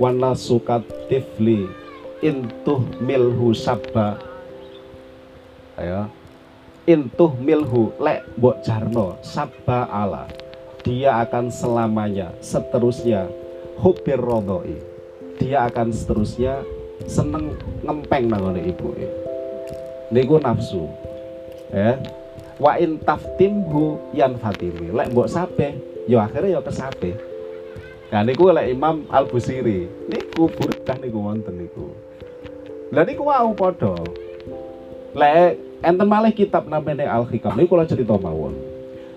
Wana 0.00 0.32
sukat 0.32 0.80
tifli 1.12 1.68
intuh 2.24 2.80
milhu 3.04 3.52
sabba. 3.52 4.16
Ayo. 5.76 6.08
Intuh 6.88 7.30
milhu 7.38 7.92
lek 8.00 8.24
mbok 8.40 8.64
jarno 8.64 9.20
sabba 9.22 9.86
ala 9.86 10.26
dia 10.82 11.22
akan 11.22 11.48
selamanya 11.48 12.34
seterusnya. 12.42 13.30
Hubir 13.82 14.20
rodoi 14.20 14.78
dia 15.42 15.66
akan 15.66 15.90
seterusnya 15.90 16.62
seneng 17.08 17.58
ngempeng 17.82 18.30
nangone 18.30 18.62
ibu 18.62 18.94
niku 20.14 20.38
nafsu. 20.38 20.86
Ya. 21.72 21.98
Wa 22.60 22.78
in 22.78 23.00
taftimhu 23.02 23.98
yan 24.14 24.38
fatimi 24.38 24.92
lek 24.92 25.10
mbok 25.10 25.26
sape 25.26 25.74
yo 26.06 26.22
akhirnya 26.22 26.58
yo 26.58 26.60
kesape. 26.62 27.16
Nah 28.12 28.22
niku 28.22 28.52
oleh 28.52 28.70
Imam 28.70 29.08
Al 29.08 29.26
Busiri. 29.26 29.88
Niku 30.06 30.46
burkah 30.52 31.00
niku 31.00 31.18
wonten 31.26 31.58
niku. 31.58 31.90
Lah 32.92 33.02
niku 33.02 33.26
wau 33.26 33.50
padha. 33.56 33.96
lek 35.12 35.60
enten 35.84 36.08
malih 36.08 36.32
kitab 36.32 36.64
namanya 36.68 37.08
Al 37.08 37.26
Hikam 37.28 37.56
niku 37.56 37.76
kula 37.76 37.84
cerita 37.84 38.16
mawon 38.16 38.71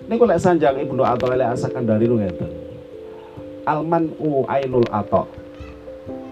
niku 0.06 0.24
lek 0.26 0.40
sanjang 0.42 0.78
Ibnu 0.80 1.02
Athaillah 1.02 1.50
lek 1.50 1.50
asakan 1.58 1.84
dari 1.86 2.06
nu 2.06 2.18
ngeten. 2.22 2.50
Alman 3.66 4.14
u 4.22 4.46
ainul 4.46 4.86
ato 4.94 5.26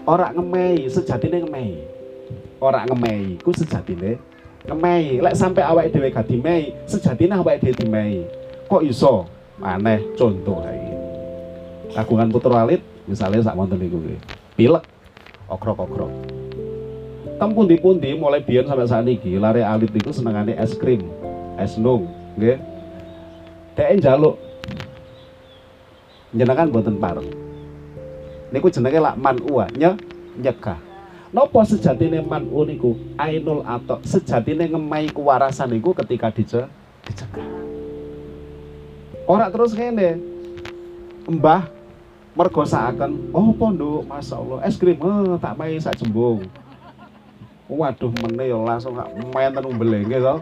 ora 0.07 0.31
ngemei 0.31 0.87
sejatine 0.87 1.43
ngemei. 1.43 1.83
Ora 2.63 2.87
ngemei 2.87 3.39
ku 3.43 3.51
sejatine 3.51 4.15
ngemei. 4.67 5.19
Lek 5.19 5.35
sampai 5.35 5.63
awake 5.67 5.91
dhewe 5.91 6.09
gak 6.09 6.27
dimei 6.27 6.71
sejatine 6.87 7.35
awake 7.35 7.59
dhewe 7.63 7.75
dimei. 7.75 8.23
Kok 8.71 8.83
iso? 8.83 9.27
Aneh 9.63 10.03
contoh 10.19 10.59
lagi 10.59 10.91
kagungan 11.95 12.27
putra 12.27 12.67
alit 12.67 12.83
misalnya 13.07 13.47
sak 13.47 13.55
wonten 13.55 13.79
niku 13.79 14.03
nggih. 14.03 14.19
Pilek 14.59 14.83
okrok-okrok 15.47 16.11
tem 17.39 17.49
pundi-pundi 17.55 18.11
mulai 18.19 18.43
biyen 18.43 18.67
sampai 18.67 18.87
saat 18.87 19.07
ini 19.07 19.39
lari 19.39 19.63
alit 19.63 19.91
itu 19.95 20.11
senengane 20.11 20.59
es 20.59 20.75
krim 20.75 21.07
es 21.55 21.79
nung 21.79 22.11
nggih 22.35 22.59
dhek 23.75 23.99
njaluk 23.99 24.35
jenengan 26.35 26.71
boten 26.71 26.97
pareng 26.99 27.29
niku 28.51 28.67
jenenge 28.71 28.99
lak 28.99 29.15
manua 29.19 29.67
nye 29.75 29.93
nyegah 30.39 30.79
Nopo 31.35 31.59
sejatine 31.67 32.23
manu 32.23 32.63
niku 32.63 32.95
ainul 33.19 33.59
atau 33.67 33.99
sejatine 34.07 34.71
ngemai 34.71 35.11
kewarasan 35.11 35.67
niku 35.67 35.91
ketika 35.91 36.31
dice 36.31 36.63
dicegah. 37.03 37.43
Ora 39.27 39.51
terus 39.51 39.75
kene. 39.75 40.15
Mbah 41.27 41.67
mergo 42.39 42.63
saaken, 42.63 43.35
oh 43.35 43.51
pondok, 43.51 44.07
Masya 44.07 44.35
Allah, 44.37 44.59
es 44.63 44.79
krim, 44.79 44.95
oh, 45.03 45.35
tak 45.35 45.59
mai 45.59 45.75
sak 45.75 45.99
jembung. 45.99 46.47
Waduh 47.67 48.13
meneh 48.21 48.53
ya 48.53 48.59
langsung 48.61 48.95
gak 48.95 49.09
main 49.33 49.51
tenu 49.51 49.75
belenge 49.75 50.15
to. 50.15 50.35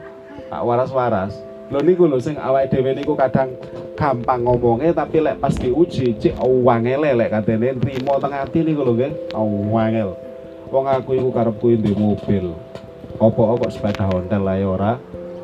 Tak 0.51 0.61
waras-waras. 0.61 1.33
Lho 1.73 1.81
niku 1.81 2.05
lho 2.05 2.21
sing 2.21 2.37
awake 2.37 2.69
dhewe 2.69 2.93
niku 2.93 3.17
kadang 3.17 3.57
gampang 3.97 4.45
ngomongnya 4.45 4.93
tapi 4.93 5.25
lek 5.25 5.41
pas 5.41 5.57
diuji 5.57 6.13
cek 6.21 6.37
wangele 6.37 7.17
lek 7.17 7.33
katene 7.33 7.73
nrimo 7.73 8.21
teng 8.21 8.29
ati 8.29 8.61
niku 8.61 8.85
lho 8.85 8.93
nggih. 8.93 9.33
Wangel. 9.73 10.13
Wong 10.69 10.85
aku 10.85 11.17
iku 11.17 11.33
karepku 11.33 11.73
di 11.73 11.97
mobil. 11.97 12.53
Apa 13.17 13.41
kok 13.57 13.73
sepeda 13.73 14.05
Honda 14.05 14.37
lah 14.37 14.61
ya 14.61 14.69
ora 14.69 14.93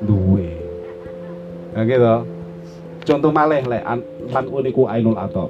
duwe. 0.05 0.53
Ya 1.73 1.81
gitu. 1.89 2.15
Contoh 3.09 3.33
malih 3.33 3.65
lek 3.65 3.81
man 4.29 4.45
uniku 4.53 4.85
ainul 4.85 5.17
ato. 5.17 5.49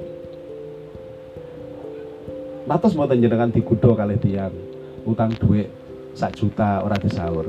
Matos 2.64 2.96
mboten 2.96 3.20
jenengan 3.20 3.52
digudo 3.52 3.92
kali 3.92 4.16
tiang 4.16 4.56
utang 5.04 5.36
duit 5.36 5.68
sak 6.16 6.40
juta 6.40 6.80
ora 6.80 6.96
disaur 6.96 7.44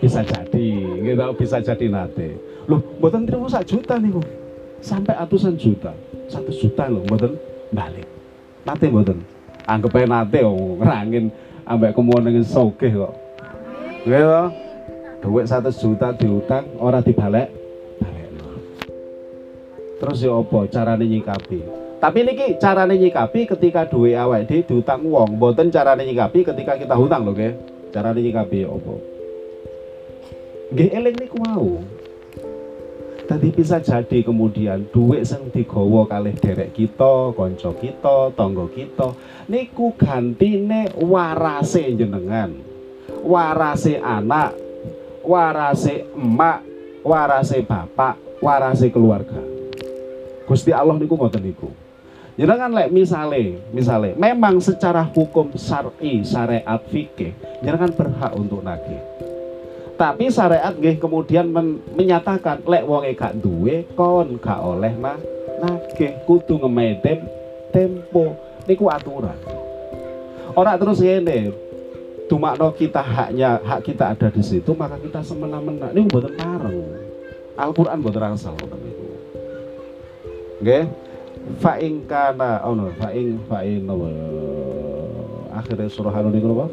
bisa 0.00 0.24
jadi 0.24 0.69
gitu 1.02 1.24
bisa 1.36 1.56
jadi 1.64 1.86
nate. 1.88 2.36
Loh 2.68 2.80
mboten 3.00 3.24
terima 3.24 3.48
sak 3.48 3.66
juta 3.66 3.96
nih 3.96 4.12
sampai 4.80 5.16
ratusan 5.16 5.56
juta. 5.56 5.92
Satu 6.30 6.52
juta 6.54 6.86
loh 6.86 7.02
mboten 7.08 7.34
balik. 7.74 8.06
Nate 8.64 8.86
mboten? 8.92 9.18
Anggap 9.64 9.96
aja 9.96 10.06
nate 10.06 10.40
oh 10.44 10.76
ngerangin 10.78 11.32
ambek 11.64 11.96
kemuan 11.96 12.24
dengan 12.24 12.44
soge 12.44 12.88
kok. 12.92 13.14
Gitu 14.04 14.40
duit 15.20 15.44
satu 15.44 15.68
juta 15.68 16.16
diutang 16.16 16.64
orang 16.80 17.04
dibalik 17.04 17.52
balik. 18.00 18.28
Terus 20.00 20.24
ya 20.24 20.32
apa 20.32 20.58
caranya 20.72 21.04
nyikapi? 21.04 21.60
Tapi 22.00 22.18
niki 22.24 22.56
carane 22.56 22.96
nyikapi 22.96 23.44
ketika 23.44 23.84
duwe 23.84 24.16
awake 24.16 24.48
dhewe 24.48 24.64
diutang 24.64 25.04
wong, 25.04 25.36
mboten 25.36 25.68
carane 25.68 26.08
nyikapi 26.08 26.40
ketika 26.40 26.80
kita 26.80 26.96
hutang 26.96 27.28
lho, 27.28 27.36
nggih. 27.36 27.52
Carane 27.92 28.24
nyikapi 28.24 28.64
apa? 28.64 28.94
Nggih 30.70 30.90
eling 30.94 31.16
niku 31.18 31.36
mau. 31.42 31.82
Tadi 33.26 33.50
bisa 33.50 33.82
jadi 33.82 34.22
kemudian 34.22 34.86
duit 34.94 35.26
sing 35.26 35.50
digawa 35.50 36.06
kalih 36.06 36.34
derek 36.38 36.78
kita, 36.78 37.34
kanca 37.34 37.70
kita, 37.74 38.30
tangga 38.38 38.70
kita 38.70 39.10
niku 39.50 39.90
gantine 39.98 40.86
warase 40.94 41.90
jenengan. 41.98 42.54
Warase 43.26 43.98
anak, 43.98 44.54
warase 45.26 46.06
emak, 46.14 46.62
warase 47.02 47.66
bapak, 47.66 48.38
warase 48.38 48.94
keluarga. 48.94 49.42
Gusti 50.46 50.70
Allah 50.70 50.94
niku 51.02 51.18
ngoten 51.18 51.42
niku. 51.42 51.66
Jangan 52.38 52.70
lek 52.70 52.94
misale, 52.94 53.58
misale, 53.74 54.14
memang 54.14 54.62
secara 54.62 55.02
hukum 55.02 55.50
syar'i, 55.58 56.22
syariat 56.22 56.78
fikih, 56.88 57.34
jangan 57.60 57.90
berhak 57.90 58.32
untuk 58.38 58.62
nagih. 58.62 59.29
Tapi 60.00 60.32
syariat 60.32 60.72
nggih 60.72 60.96
kemudian 60.96 61.52
men, 61.52 61.84
menyatakan 61.92 62.64
lek 62.64 62.88
wonge 62.88 63.12
gak 63.12 63.36
duwe 63.36 63.84
kon 63.92 64.40
gak 64.40 64.56
oleh 64.56 64.96
nah 64.96 65.20
nagih 65.60 66.16
kudu 66.24 66.56
ngemeten 66.56 67.28
tempo 67.68 68.32
niku 68.64 68.88
aturan. 68.88 69.36
Orang 70.56 70.80
terus 70.80 71.04
ini, 71.04 71.52
dumakno 72.32 72.72
kita 72.72 73.04
haknya 73.04 73.60
hak 73.60 73.84
kita 73.84 74.16
ada 74.16 74.32
di 74.32 74.40
situ 74.40 74.72
maka 74.72 74.96
kita 74.96 75.20
semena-mena 75.20 75.92
ini 75.92 76.08
buatan 76.08 76.32
pareng. 76.32 76.80
Al-Qur'an 77.60 78.00
buatan 78.00 78.20
rangsal 78.24 78.56
ngoten 78.56 78.80
niku. 78.80 79.06
Nggih 80.64 80.84
fa 81.60 81.76
kana 82.08 82.64
oh 82.64 82.72
no 82.72 82.88
ing 83.12 83.36
fa 83.44 83.68
ing 83.68 83.84
no 83.84 84.00
akhirnya 85.52 85.92
surah 85.92 86.24
niku 86.24 86.72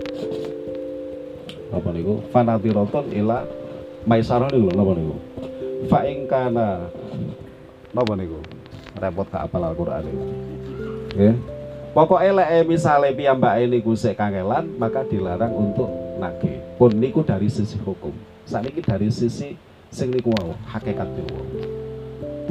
apa 1.73 1.89
niku 1.91 2.23
fanatiroton 2.32 3.06
ila 3.12 3.43
maisarah 4.08 4.47
niku 4.51 4.71
apa 4.71 4.91
niku 4.95 5.15
fa 5.91 5.99
ing 6.08 6.25
kana 6.25 6.88
apa 7.91 8.13
niku 8.15 8.39
repot 8.97 9.27
tak 9.30 9.45
apal 9.45 9.62
Al-Qur'an 9.67 10.01
niku 10.06 10.23
nggih 11.17 11.36
Pokoknya 11.97 12.30
lek 12.30 12.49
eh, 12.53 12.62
misalnya 12.62 13.10
piyambak 13.10 13.58
niku 13.73 13.97
sik 13.97 14.21
kangelan 14.21 14.69
maka 14.77 15.01
dilarang 15.01 15.49
untuk 15.49 15.89
nagih. 16.21 16.62
Pun 16.77 16.93
niku 16.93 17.25
dari 17.25 17.49
sisi 17.49 17.73
hukum. 17.82 18.13
Saat 18.45 18.69
ini 18.69 18.86
dari 18.86 19.10
sisi 19.10 19.58
sing 19.89 20.13
niku 20.13 20.30
wow, 20.30 20.53
hakikat 20.69 21.10
niku. 21.17 21.41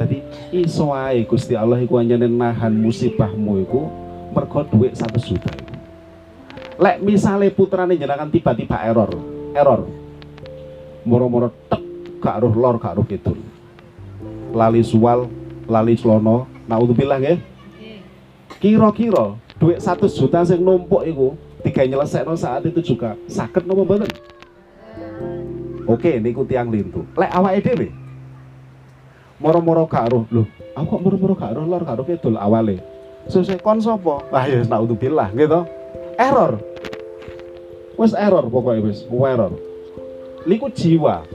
Jadi 0.03 0.19
iso 0.51 0.91
ae 0.91 1.23
Gusti 1.23 1.55
Allah 1.55 1.79
iku 1.79 1.95
anjene 1.95 2.27
nahan 2.27 2.75
musibahmu 2.75 3.63
iku 3.63 3.87
mergo 4.35 4.67
dhuwit 4.67 4.99
1 4.99 5.15
juta 5.15 5.47
iku. 5.55 5.76
Lek 6.77 7.01
misale 7.01 7.49
putrane 7.49 7.97
jenengan 7.97 8.29
tiba-tiba 8.29 8.77
error, 8.85 9.11
error. 9.57 9.81
Moro-moro 11.03 11.49
tek 11.69 11.81
gak 12.21 12.45
roh 12.45 12.53
lor 12.53 12.77
gak 12.77 13.01
roh 13.01 13.05
kidul. 13.05 13.37
Lali 14.53 14.85
suwal, 14.85 15.25
lali 15.65 15.97
slono, 15.97 16.45
naudzubillah 16.69 17.17
nggih. 17.17 17.39
Kira-kira 18.61 19.37
duit 19.57 19.81
1 19.81 20.05
juta 20.05 20.45
sing 20.45 20.61
numpuk 20.61 21.01
iku 21.05 21.33
tiga 21.65 21.85
nyelesekno 21.85 22.37
saat 22.37 22.65
itu 22.69 22.93
juga 22.93 23.17
sakit 23.25 23.65
nopo 23.65 23.81
mboten? 23.85 24.09
Oke, 25.89 26.21
niku 26.21 26.45
tiang 26.45 26.69
lintu. 26.69 27.05
Lek 27.17 27.33
awake 27.33 27.61
dhewe 27.65 27.87
moro-moro 29.37 29.85
gak 29.85 30.09
roh 30.09 30.25
lho 30.33 30.43
aku 30.73 30.97
kok 30.97 31.01
moro-moro 31.01 31.33
gak 31.37 31.53
roh 31.53 31.65
lor 31.69 31.81
gak 31.85 31.97
roh 32.01 32.05
kidul 32.09 32.35
awale 32.41 32.81
sesuk 33.29 33.61
kon 33.61 33.77
sapa 33.77 34.25
ah 34.33 34.45
ya 34.49 34.65
naudzubillah 34.65 35.29
gitu 35.37 35.61
error. 36.17 36.59
Wis 37.97 38.13
error 38.13 38.45
pokoknya 38.49 38.81
wis 38.85 39.05
error. 39.09 39.53
Niku 40.45 40.69
jiwa 40.73 41.25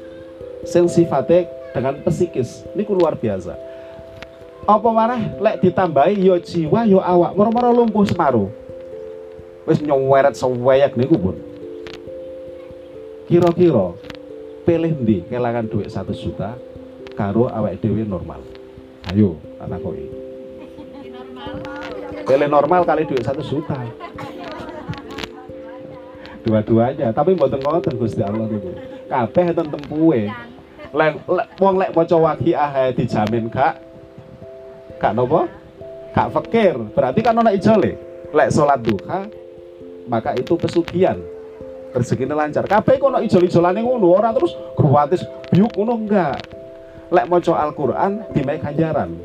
sing 0.62 0.86
dengan 1.72 1.94
psikis 2.06 2.62
niku 2.76 2.94
luar 2.94 3.16
biasa. 3.18 3.56
Apa 4.62 4.88
mana 4.94 5.18
lek 5.42 5.58
ditambahi 5.58 6.22
yo 6.22 6.38
jiwa 6.38 6.86
yo 6.86 7.02
awak. 7.02 7.34
Moro-moro 7.34 7.82
lumpuh 7.82 8.06
semaru 8.06 8.46
wis 9.66 9.78
nyoweret 9.82 10.34
sewayak 10.34 10.98
niku 10.98 11.14
pun 11.18 11.36
kira-kira 13.30 13.94
pilih 14.66 14.92
ndi 15.02 15.26
kelangan 15.30 15.70
duit 15.70 15.88
satu 15.90 16.10
juta 16.14 16.58
karo 17.14 17.46
awak 17.50 17.78
dewi 17.78 18.06
normal? 18.06 18.42
Ayo 19.10 19.34
tak 19.58 19.66
takoki. 19.66 20.06
Pilih 22.22 22.48
normal 22.50 22.86
kali 22.86 23.02
duit 23.02 23.26
satu 23.26 23.42
juta 23.42 23.82
dua-duanya 26.42 27.14
tapi 27.14 27.38
mboten 27.38 27.62
ngoten 27.62 27.94
Gusti 27.96 28.20
Allah 28.20 28.46
niku. 28.50 28.70
Kabeh 29.06 29.44
enten 29.54 29.68
tempuhe. 29.70 30.28
Lek 30.92 31.24
wong 31.56 31.74
lek 31.80 31.90
maca 31.96 32.16
waqiah 32.18 32.92
dijamin 32.92 33.48
kak 33.48 33.80
kak 35.00 35.12
nopo? 35.14 35.48
Kak 36.12 36.28
fakir. 36.34 36.76
Berarti 36.92 37.20
kan 37.24 37.38
ana 37.38 37.54
ijole. 37.54 37.96
Lek 38.34 38.48
salat 38.52 38.82
duha 38.82 39.30
maka 40.10 40.34
itu 40.36 40.58
pesugihan. 40.58 41.16
Rezekinya 41.92 42.36
lancar. 42.36 42.66
Kabeh 42.68 43.00
kok 43.00 43.08
ana 43.08 43.24
ijol-ijolane 43.24 43.80
ngono. 43.80 44.12
Ora 44.12 44.34
terus 44.34 44.52
gratis 44.76 45.22
biuk 45.54 45.72
ngono 45.78 45.94
enggak? 46.04 46.36
Lek 47.12 47.28
maca 47.28 47.52
Al-Qur'an 47.60 48.28
dimai 48.32 48.60
ganjaran. 48.60 49.16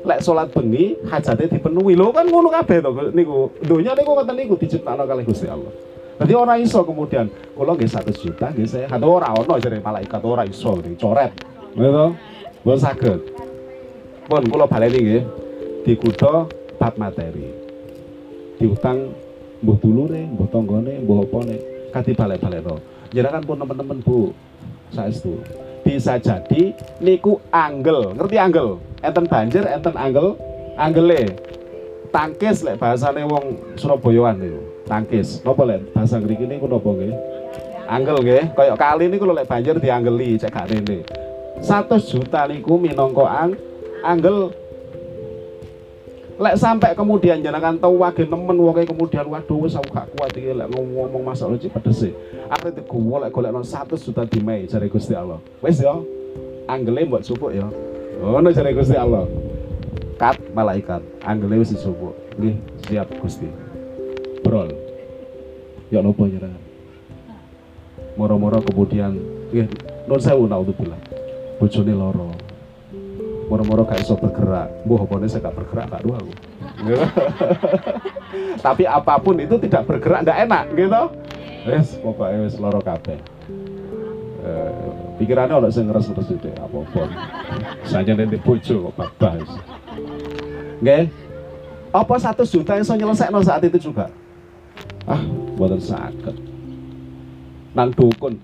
Lek 0.00 0.24
salat 0.24 0.48
bengi 0.52 0.96
hajate 1.08 1.52
dipenuhi. 1.52 1.92
Lho 1.92 2.08
kan 2.12 2.24
ngono 2.24 2.48
kabeh 2.48 2.80
to 2.80 2.90
niku. 3.12 3.52
Donya 3.60 3.92
niku 3.92 4.16
ngoten 4.16 4.36
niku 4.36 4.54
diciptakno 4.56 5.04
kalih 5.04 5.28
Gusti 5.28 5.44
Allah 5.44 5.90
Jadi 6.20 6.32
orang 6.36 6.60
iso 6.60 6.84
kemudian 6.84 7.32
kalau 7.56 7.72
nggih 7.72 7.88
100 7.88 8.12
juta 8.12 8.52
nggih 8.52 8.68
saya 8.68 8.86
atau 8.92 9.16
orang 9.16 9.32
ono 9.40 9.56
jadi 9.56 9.80
malaikat 9.80 10.20
orang 10.20 10.52
iso 10.52 10.76
dicoret. 10.84 11.32
Gitu. 11.72 12.06
Bon 12.60 12.76
saged. 12.76 13.20
Pun 14.28 14.44
kula 14.52 14.68
baleni 14.68 14.98
nggih 15.00 15.22
dikuda 15.88 16.44
bab 16.76 16.94
materi. 17.00 17.48
Diutang 18.60 19.16
mbuh 19.64 19.80
dulure, 19.80 20.20
mbuh 20.28 20.48
tanggane, 20.52 21.00
mbuh 21.00 21.24
opone 21.24 21.56
kadi 21.88 22.12
balik-balekno. 22.12 22.76
Jenengan 23.16 23.40
pun 23.40 23.56
teman-teman 23.56 23.98
Bu 24.04 24.36
saestu. 24.92 25.40
Bisa 25.80 26.20
jadi 26.20 26.76
niku 27.00 27.40
anggel, 27.48 28.12
ngerti 28.12 28.36
anggel? 28.36 28.76
Enten 29.00 29.24
banjir, 29.24 29.64
enten 29.64 29.96
anggel, 29.96 30.36
anggele. 30.76 31.32
Tangkis 32.12 32.60
lek 32.60 32.76
bahasane 32.76 33.24
wong 33.24 33.74
Surabayaan 33.80 34.36
niku. 34.36 34.69
Tangkis. 34.90 35.46
Napa 35.46 35.62
lek 35.62 35.94
bahasa 35.94 36.18
ngriki 36.18 36.50
niku 36.50 36.66
napa 36.66 36.90
nggih? 36.90 37.14
Anggel 37.86 38.16
nggih. 38.26 38.42
Kaya 38.58 38.74
kali 38.74 39.06
niku 39.06 39.30
lek 39.30 39.46
banjir 39.46 39.78
dianggeli 39.78 40.34
cek 40.34 40.50
gak 40.50 40.66
rene. 40.66 41.06
100 41.62 42.10
juta 42.10 42.50
niku 42.50 42.74
minangka 42.74 43.22
ang 43.22 43.54
anggel 44.02 44.50
lek 46.40 46.56
sampai 46.56 46.96
kemudian 46.96 47.44
jenengan 47.44 47.76
tahu 47.76 48.00
wage 48.00 48.24
nemen 48.24 48.56
wonge 48.56 48.88
kemudian 48.88 49.28
waduh 49.28 49.60
wis 49.60 49.76
aku 49.76 49.92
gak 49.92 50.08
kuat 50.16 50.32
iki 50.32 50.56
lek 50.56 50.72
ngomong 50.72 51.20
masalah 51.20 51.60
iki 51.60 51.68
pedese 51.68 52.16
arep 52.48 52.80
digowo 52.80 53.20
lek 53.20 53.28
golekno 53.28 53.60
100 53.60 53.92
juta 54.00 54.24
dimai 54.24 54.64
jare 54.64 54.88
Gusti 54.88 55.12
Allah 55.12 55.36
wis 55.60 55.84
ya 55.84 55.92
anggele 56.64 57.04
mbok 57.04 57.20
supuk 57.20 57.52
ya 57.52 57.68
ngono 58.24 58.48
jare 58.56 58.72
Gusti 58.72 58.96
Allah 58.96 59.28
kat 60.16 60.40
malaikat 60.56 61.04
anggele 61.28 61.60
wis 61.60 61.76
supuk 61.76 62.16
nggih 62.40 62.56
siap 62.88 63.12
Gusti 63.20 63.69
brol 64.50 64.74
ya 65.94 66.02
nopo 66.02 66.26
jenengan 66.26 66.58
moro-moro 68.18 68.58
kemudian 68.66 69.14
nggih 69.54 69.70
nun 70.10 70.18
sewu 70.18 70.50
naudzubillah. 70.50 70.98
Bojone 71.62 71.94
loro 71.94 72.34
moro-moro 73.46 73.86
gak 73.86 74.02
iso 74.02 74.18
bergerak. 74.18 74.66
Mbuh 74.82 75.06
opone 75.06 75.30
saya 75.30 75.46
gak 75.46 75.54
bergerak 75.54 75.86
gak 75.86 76.02
dua 76.02 76.18
aku 76.18 76.32
tapi 78.66 78.88
apa 78.90 79.20
pun 79.22 79.38
itu 79.38 79.54
tidak 79.62 79.86
bergerak 79.86 80.26
ndak 80.26 80.38
enak 80.50 80.64
gitu. 80.74 81.02
Wes 81.70 81.94
pokoknya 82.02 82.50
wes 82.50 82.58
loro 82.58 82.82
kabeh. 82.82 83.22
Eh, 84.40 84.72
pikirannya 85.22 85.54
orang 85.54 85.70
sing 85.70 85.86
ngeres-ngeres 85.86 86.26
itu 86.26 86.50
apa-apa. 86.58 87.06
Saja 87.86 88.18
nanti 88.18 88.34
bojo 88.34 88.90
kok 88.90 88.94
babas 88.98 89.46
nggih. 90.82 91.06
Apa 91.94 92.14
satu 92.18 92.42
juta 92.42 92.74
yang 92.74 92.86
saya 92.86 92.98
nyelesaikan 92.98 93.42
saat 93.46 93.62
itu 93.66 93.90
juga 93.90 94.10
ah 95.08 95.22
buatan 95.56 95.80
sakit 95.80 96.36
nang 97.72 97.94
dukun 97.94 98.34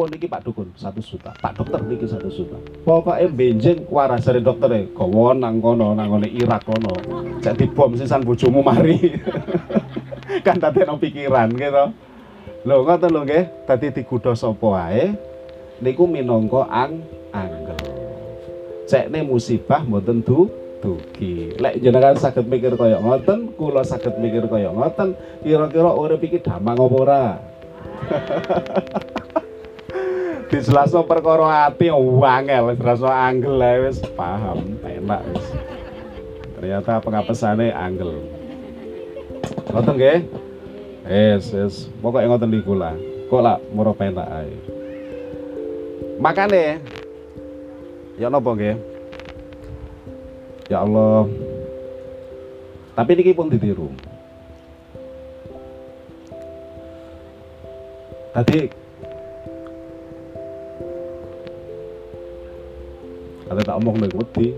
pun 0.00 0.08
iki 0.16 0.24
Pak 0.32 0.48
Dukun 0.48 0.72
satu 0.80 1.04
juta. 1.04 1.36
Pak 1.44 1.60
Dokter 1.60 1.84
niki 1.84 2.08
satu 2.08 2.32
juta. 2.32 2.56
Pokoknya 2.88 3.28
benjing 3.28 3.84
waras 3.92 4.24
dari 4.24 4.40
dokter 4.40 4.72
e 4.72 4.88
gawa 4.96 5.36
nang 5.36 5.60
kono 5.60 5.92
nang 5.92 6.08
kono 6.08 6.24
Irak 6.24 6.64
kono. 6.64 6.96
Jadi 7.44 7.68
bom 7.68 7.92
sisan 7.92 8.24
bojomu 8.24 8.64
mari. 8.64 8.96
Kan 10.46 10.56
tadi 10.56 10.88
no 10.88 10.96
pikiran 10.96 11.52
gitu 11.52 11.92
lho 12.64 12.76
ngoten 12.80 13.12
lho 13.12 13.20
nggih. 13.28 13.44
Dadi 13.68 13.92
digudo 13.92 14.32
sapa 14.32 14.64
wae 14.64 15.12
niku 15.84 16.08
minangka 16.08 16.64
ang 16.72 17.04
anggel. 17.36 17.76
Cekne 18.88 19.20
musibah 19.20 19.84
mboten 19.84 20.24
du 20.24 20.48
dugi. 20.80 21.54
Lek 21.60 21.84
jenengan 21.84 22.16
saged 22.16 22.48
mikir 22.48 22.74
kaya 22.74 22.98
ngoten 22.98 23.52
kula 23.54 23.84
saged 23.84 24.16
mikir 24.18 24.48
kaya 24.48 24.72
ngoten 24.72 25.14
kira-kira 25.44 25.92
urip 25.92 26.24
iki 26.24 26.40
damang 26.40 26.80
apa 26.80 26.96
ora? 26.96 27.24
Dijelasno 30.50 31.06
perkara 31.06 31.70
ati 31.70 31.94
wangel 31.94 32.74
rasa 32.74 33.30
anggel 33.30 33.62
ae 33.62 33.86
wis 33.86 34.02
paham 34.18 34.82
enak 34.82 35.22
wis. 35.30 35.46
Ternyata 36.58 36.98
pengapesane 36.98 37.70
anggel. 37.70 38.18
Ngoten 39.70 39.94
nggih? 39.94 40.18
Wis 41.06 41.54
wis 41.54 41.74
pokoke 42.02 42.26
ngoten 42.26 42.50
niku 42.50 42.74
lah. 42.74 42.96
Kok 43.30 43.42
lah 43.44 43.62
moro 43.70 43.94
penak 43.94 44.26
ae. 44.26 44.50
Makane 46.18 46.82
ya 48.18 48.28
napa 48.28 48.52
nggih 48.52 48.89
ya 50.70 50.86
Allah 50.86 51.26
tapi 52.94 53.18
niki 53.18 53.34
pun 53.34 53.50
ditiru 53.50 53.90
tadi 58.30 58.70
Kata 63.50 63.66
tak 63.66 63.82
omong 63.82 63.98
nih 63.98 64.14
wedi. 64.14 64.54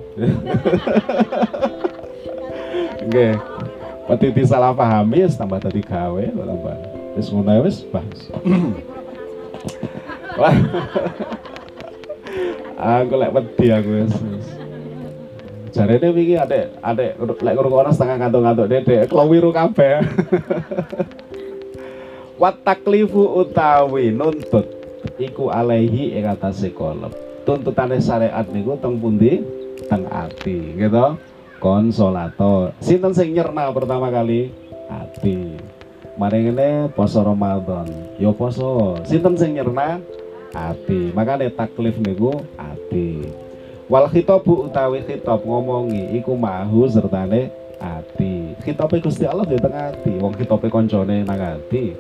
Nggih. 3.09 3.41
Wedi 4.05 4.27
disalah 4.37 4.77
pahami 4.77 5.25
wis 5.25 5.33
tambah 5.33 5.57
tadi 5.57 5.81
gawe 5.81 6.21
tambah. 6.29 6.77
Wis 7.17 7.33
ngono 7.33 7.65
wis 7.65 7.89
bahas. 7.89 8.21
Aku 12.77 13.17
lek 13.17 13.33
wedi 13.33 13.67
aku 13.73 13.91
wis. 14.05 14.13
Jarene 15.73 16.13
iki 16.13 16.37
adek 16.37 16.85
adek 16.85 17.17
lek 17.17 17.55
ngrungokno 17.57 17.91
setengah 17.97 18.29
kantung-kantung 18.29 18.69
dedek 18.69 19.09
klowiru 19.09 19.57
kabeh. 19.57 20.05
Wat 22.41 22.61
taklifu 22.61 23.41
utawi 23.41 24.13
nuntut 24.13 24.69
iku 25.17 25.49
alaihi 25.49 26.13
ing 26.13 26.29
atase 26.29 26.77
kolep 26.77 27.17
tuntutane 27.49 27.97
syariat 28.05 28.45
niku 28.53 28.77
teng 28.85 29.01
pundi? 29.01 29.41
Teng 29.89 30.05
ati 30.13 30.77
gitu. 30.77 31.17
Konsolator 31.57 32.77
sinten 32.85 33.17
sing 33.17 33.33
nyerna 33.33 33.73
pertama 33.73 34.13
kali? 34.13 34.53
Ati. 34.93 35.57
Maring 36.21 36.53
ini 36.53 36.93
poso 36.93 37.25
Ramadan. 37.25 37.89
Yo 38.21 38.37
poso. 38.37 39.01
Sinten 39.09 39.41
sing 39.41 39.57
nyerna? 39.57 39.97
Ati. 40.53 41.17
Makanya 41.17 41.49
taklif 41.49 41.97
niku 41.97 42.45
ati 42.61 43.25
wal 43.93 44.09
khitabu 44.09 44.73
utawi 44.73 45.05
khitab 45.05 45.45
ngomongi 45.45 46.17
iku 46.17 46.33
mahu 46.33 46.89
sertane 46.89 47.53
ati 47.77 48.57
khitabe 48.65 49.05
Gusti 49.05 49.29
Allah 49.29 49.45
di 49.45 49.61
tengah 49.61 49.93
ati 49.93 50.17
wong 50.17 50.33
khitabe 50.33 50.73
koncone 50.73 51.29
nang 51.29 51.37
ati 51.37 51.93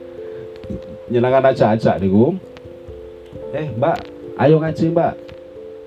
nyenangan 1.13 1.53
aja 1.53 1.77
aja 1.77 2.01
niku 2.01 2.33
eh 3.53 3.69
mbak 3.77 4.01
ayo 4.41 4.57
ngaji 4.57 4.89
mbak 4.89 5.13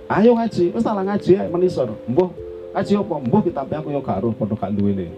Ayo 0.05 0.37
ngaji, 0.37 0.69
tak 0.69 1.01
ngaji 1.01 1.31
ae 1.33 1.49
menisor. 1.49 1.89
Mbuh 2.05 2.29
ngaji 2.77 2.93
apa? 2.93 3.15
Mbuh 3.25 3.41
kitab 3.41 3.73
aku 3.73 3.89
yo 3.89 4.05
gak 4.05 4.21
roh 4.21 4.37
padha 4.37 4.69
duwene. 4.69 5.09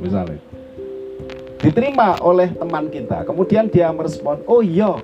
Misalnya. 0.00 0.40
Diterima 1.60 2.16
oleh 2.24 2.48
teman 2.56 2.88
kita. 2.88 3.20
Kemudian 3.28 3.68
dia 3.68 3.92
merespon, 3.92 4.40
"Oh 4.48 4.64
iya, 4.64 4.96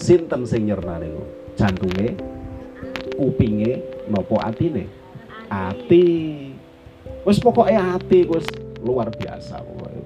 sinten 0.00 0.48
sing 0.48 0.64
nyerna 0.64 0.96
niku? 0.96 1.20
Jantunge, 1.60 2.16
kupinge, 3.20 3.84
nopo 4.08 4.40
atine?" 4.40 4.86
Ati. 5.48 6.06
Wis 7.24 7.40
pokoknya 7.40 7.96
ati 7.96 8.24
wis 8.28 8.44
luar 8.84 9.08
biasa 9.12 9.60
pokoknya. 9.60 10.04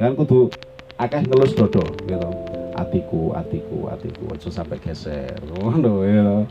Dan 0.00 0.12
kudu 0.16 0.52
akeh 1.00 1.22
ngelus 1.24 1.52
dodo 1.56 1.84
gitu. 2.04 2.30
Atiku 2.74 3.30
atiku 3.38 3.86
atiku 3.86 4.34
aja 4.34 4.50
sampai 4.50 4.82
geser. 4.82 5.38
Ngono 5.46 6.02
ya. 6.02 6.42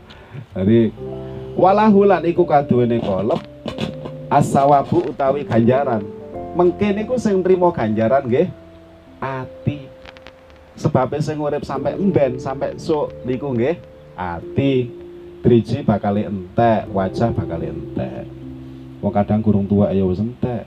Jadi 0.56 0.88
walahulan 1.54 2.24
iku 2.24 2.48
kaduwene 2.48 2.98
kolep 3.04 3.38
asawabu 4.32 5.12
utawi 5.12 5.44
ganjaran. 5.44 6.02
Mungkin 6.54 7.02
iku 7.04 7.20
sing 7.20 7.44
nrimo 7.44 7.70
ganjaran 7.74 8.24
nggih? 8.24 8.48
Ati. 9.20 9.90
Sebabnya 10.74 11.22
sing 11.22 11.38
urip 11.38 11.62
sampai 11.62 11.94
emben 11.94 12.40
sampai 12.40 12.78
sok 12.80 13.12
niku 13.22 13.52
nggih? 13.52 13.78
Ati 14.16 15.03
driji 15.44 15.84
bakal 15.84 16.16
entek 16.16 16.88
wajah 16.88 17.28
bakal 17.36 17.60
entek. 17.60 18.24
Wong 19.04 19.12
kadang 19.12 19.44
kurung 19.44 19.68
tua 19.68 19.92
ya 19.92 20.00
wis 20.08 20.16
entek. 20.16 20.64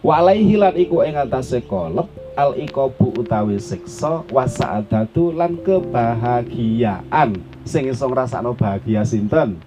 Walaihi 0.00 0.56
lan 0.56 0.72
iku 0.72 1.04
ing 1.04 1.20
atase 1.20 1.60
kolep 1.60 2.08
al 2.32 2.56
ikobu 2.56 3.12
utawi 3.12 3.60
siksa 3.60 4.24
wasaadatu 4.32 5.36
lan 5.36 5.60
kebahagiaan. 5.60 7.36
Sing 7.68 7.92
iso 7.92 8.08
ngrasakno 8.08 8.56
bahagia 8.56 9.04
sinten? 9.04 9.60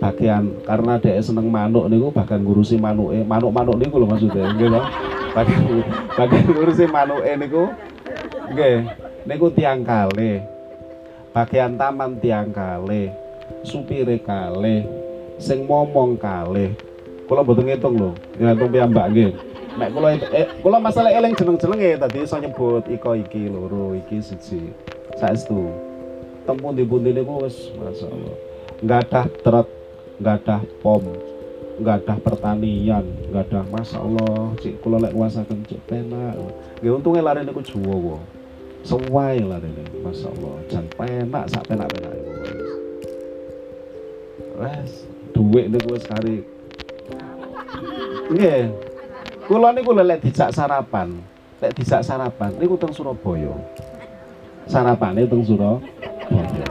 Bagian 0.00 0.64
karena 0.66 0.96
dia 0.98 1.22
seneng 1.22 1.46
manuk 1.46 1.86
niku 1.86 2.10
bahkan 2.10 2.42
ngurusi 2.42 2.74
manuke 2.74 3.22
manuk-manuk 3.22 3.78
niku 3.78 4.02
lho 4.02 4.10
maksudnya 4.10 4.50
nggih 4.58 4.74
bagian 5.30 5.86
bagian 6.18 6.50
ngurusi 6.50 6.90
manuke 6.90 7.30
niku 7.38 7.70
nggih. 8.54 8.78
Niku 9.28 9.52
tiang 9.52 9.84
kalih 9.84 10.40
bagian 11.30 11.78
taman 11.78 12.18
tiang 12.18 12.50
kalih 12.50 13.12
supire 13.62 14.18
kalih 14.24 14.82
sing 15.38 15.68
momong 15.68 16.18
kalih 16.18 16.74
kula 17.30 17.46
mboten 17.46 17.70
ngitung 17.70 17.94
lho. 17.94 18.10
Ngitung 18.40 18.70
piyambak 18.74 19.06
nggih. 19.14 19.30
Nek 19.78 19.88
kula 19.94 20.08
eh, 20.34 20.46
kula 20.60 20.78
masalah 20.82 21.14
eling 21.14 21.38
jeneng-jenenge 21.38 22.00
tadi 22.02 22.18
iso 22.26 22.36
nyebut 22.42 22.84
iko 22.90 23.14
iki 23.14 23.46
loro 23.46 23.94
iki 23.94 24.18
siji. 24.18 24.74
Saestu. 25.14 25.70
Teng 26.48 26.58
pundi-pundi 26.58 27.14
niku 27.14 27.46
wis 27.46 27.70
masyaallah. 27.78 28.34
Enggak 28.82 29.00
ada 29.12 29.22
truk 29.44 29.68
enggak 30.18 30.36
ada 30.42 30.56
pom 30.82 31.04
enggak 31.80 32.04
ada 32.04 32.14
pertanian 32.20 33.04
enggak 33.32 33.48
ada 33.48 33.60
masyaallah 33.72 34.52
cik 34.60 34.84
kula 34.84 35.00
lek 35.00 35.16
kuasaken 35.16 35.64
cik 35.64 35.80
penak. 35.88 36.36
Nggih 36.84 36.92
untunge 36.92 37.24
lare 37.24 37.40
niku 37.40 37.64
juwo 37.64 38.20
kok 38.20 38.22
sesuai 38.84 39.36
lare 39.48 39.68
niku 39.72 39.96
masyaallah. 40.04 40.56
Jan 40.68 40.84
penak 40.92 41.44
sak 41.48 41.64
penak-penak 41.64 42.12
iku 42.20 42.32
wes 44.60 45.08
duit 45.32 45.72
niku 45.72 45.96
wis 45.96 46.04
kari. 46.04 46.44
Nggih. 48.28 48.68
Kula 49.48 49.72
niku 49.74 49.96
lek 49.96 50.22
dijak 50.22 50.54
sarapan, 50.54 51.18
lek 51.58 51.74
dijak 51.74 52.04
sarapan 52.04 52.52
niku 52.60 52.76
teng 52.76 52.92
Surabaya. 52.92 53.50
Sarapane 54.68 55.24
teng 55.24 55.42
Surabaya. 55.42 56.68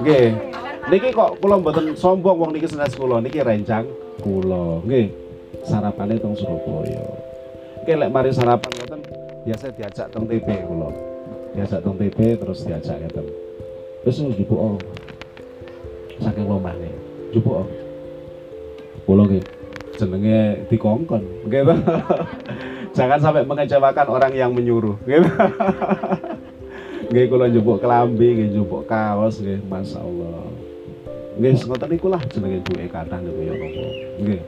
Nggih. 0.00 0.28
Niki 0.84 1.16
kok 1.16 1.40
kula 1.40 1.56
mboten 1.56 1.96
sombong 1.96 2.36
wong 2.36 2.50
niki 2.52 2.68
senes 2.68 2.92
kula 2.92 3.16
niki 3.16 3.40
rencang 3.40 3.88
kula. 4.22 4.84
Nggih. 4.84 5.08
Sarapane 5.64 6.20
teng 6.20 6.34
Surabaya. 6.36 7.02
Oke, 7.80 7.92
lek 7.96 8.10
mari 8.12 8.30
sarapan 8.34 8.70
ngoten 8.74 9.00
biasa 9.48 9.72
diajak 9.74 10.06
teng 10.12 10.24
TP 10.28 10.48
kula. 10.68 10.90
Diajak 11.56 11.80
teng 11.80 11.96
TP 11.96 12.18
terus 12.36 12.62
diajak 12.66 12.96
ngeten. 13.00 13.26
Wis 14.04 14.20
njupuk 14.20 14.60
oh. 14.60 14.76
Saking 16.20 16.46
omahne. 16.46 16.90
Njupuk 17.32 17.64
oh. 17.64 17.68
Kula 19.08 19.24
nggih 19.26 19.44
jenenge 19.98 20.66
dikongkon 20.70 21.22
gitu 21.46 21.74
jangan 22.96 23.18
sampai 23.18 23.46
mengecewakan 23.46 24.06
orang 24.10 24.32
yang 24.34 24.50
menyuruh 24.50 24.98
gitu 25.06 25.26
nggih 27.10 27.24
kula 27.30 27.46
njupuk 27.50 27.78
kelambi 27.78 28.28
nggih 28.34 28.48
njupuk 28.58 28.82
kaos 28.90 29.38
nggih 29.38 29.62
masyaallah 29.70 30.46
nggih 31.34 31.66
ngoten 31.66 31.88
niku 31.90 32.06
lah 32.06 32.22
jenenge 32.30 32.62
duwe 32.62 32.86
kathah 32.86 33.18
niku 33.18 33.40
ya 33.42 33.52
napa 33.58 33.84
nggih. 34.22 34.40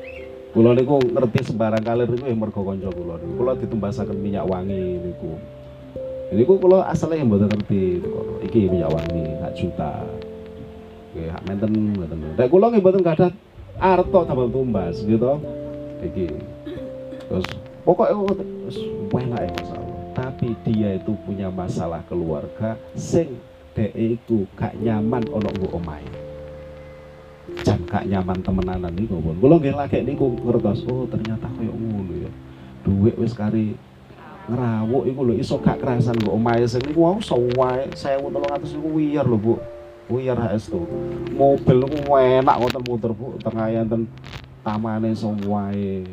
Kula 0.54 0.70
niku 0.72 0.94
ngerti 1.02 1.40
sembarang 1.52 1.82
kalir 1.82 2.06
niku 2.06 2.24
ya 2.30 2.36
mergo 2.38 2.62
kanca 2.62 2.90
kula 2.94 3.14
niku. 3.18 3.32
Kula 3.42 3.52
ditumbasaken 3.58 4.18
minyak 4.18 4.46
wangi 4.46 5.02
niku. 5.02 5.34
Niku 6.30 6.52
kula 6.62 6.86
asale 6.86 7.18
mboten 7.26 7.50
ngerti 7.50 8.00
iki 8.46 8.70
minyak 8.70 8.94
wangi 8.94 9.24
hak 9.42 9.52
juta. 9.58 10.06
Nggih 11.12 11.28
hak 11.34 11.42
menten 11.50 11.70
ngoten 11.98 12.18
nek 12.38 12.48
kula 12.48 12.66
nggih 12.70 12.82
mboten 12.82 13.02
gadah 13.02 13.32
arto 13.82 14.20
tambah 14.22 14.46
tumbas 14.54 15.02
gitu 15.02 15.42
iki. 16.06 16.30
Terus 17.26 17.46
pokoknya 17.82 18.38
terus 18.38 18.78
enak 19.10 19.40
ya 19.42 19.50
masalah. 19.58 19.90
Tapi 20.16 20.48
dia 20.64 20.96
itu 20.96 21.12
punya 21.26 21.50
masalah 21.50 22.00
keluarga 22.08 22.78
sing 22.96 23.36
dek 23.76 23.92
iku 23.92 24.48
gak 24.56 24.72
nyaman 24.80 25.20
ono 25.28 25.52
nggo 25.52 25.76
omahe 25.76 26.25
jan 27.62 27.80
gak 27.86 28.04
nyaman 28.06 28.38
temenanan 28.42 28.92
niku 28.94 29.22
pun 29.22 29.36
kula 29.38 29.56
nggih 29.62 29.74
lagi 29.74 30.02
niku 30.02 30.34
ngertos 30.42 30.82
oh 30.90 31.06
ternyata 31.06 31.46
koyo 31.54 31.70
ngono 31.70 32.14
ya 32.26 32.30
duit 32.82 33.14
wis 33.18 33.34
kari 33.34 33.78
ngerawuk 34.46 35.04
iku 35.10 35.20
lho 35.26 35.34
iso 35.38 35.58
gak 35.62 35.78
kerasan 35.78 36.18
nggo 36.18 36.34
omahe 36.34 36.66
sing 36.66 36.82
niku 36.82 37.06
wau 37.06 37.18
sawae 37.22 37.86
1300 37.94 38.74
niku 38.78 38.88
wiyar 38.94 39.26
lho 39.26 39.38
Bu 39.38 39.54
Wiyar 40.06 40.38
HS 40.38 40.70
tuh. 40.70 40.86
Mobil 41.34 41.82
ku 41.82 42.14
enak 42.14 42.56
ngoten 42.62 42.82
muter 42.86 43.10
Bu, 43.10 43.34
tengah 43.42 43.66
enten 43.74 44.06
tamane 44.62 45.10
semuae. 45.10 46.06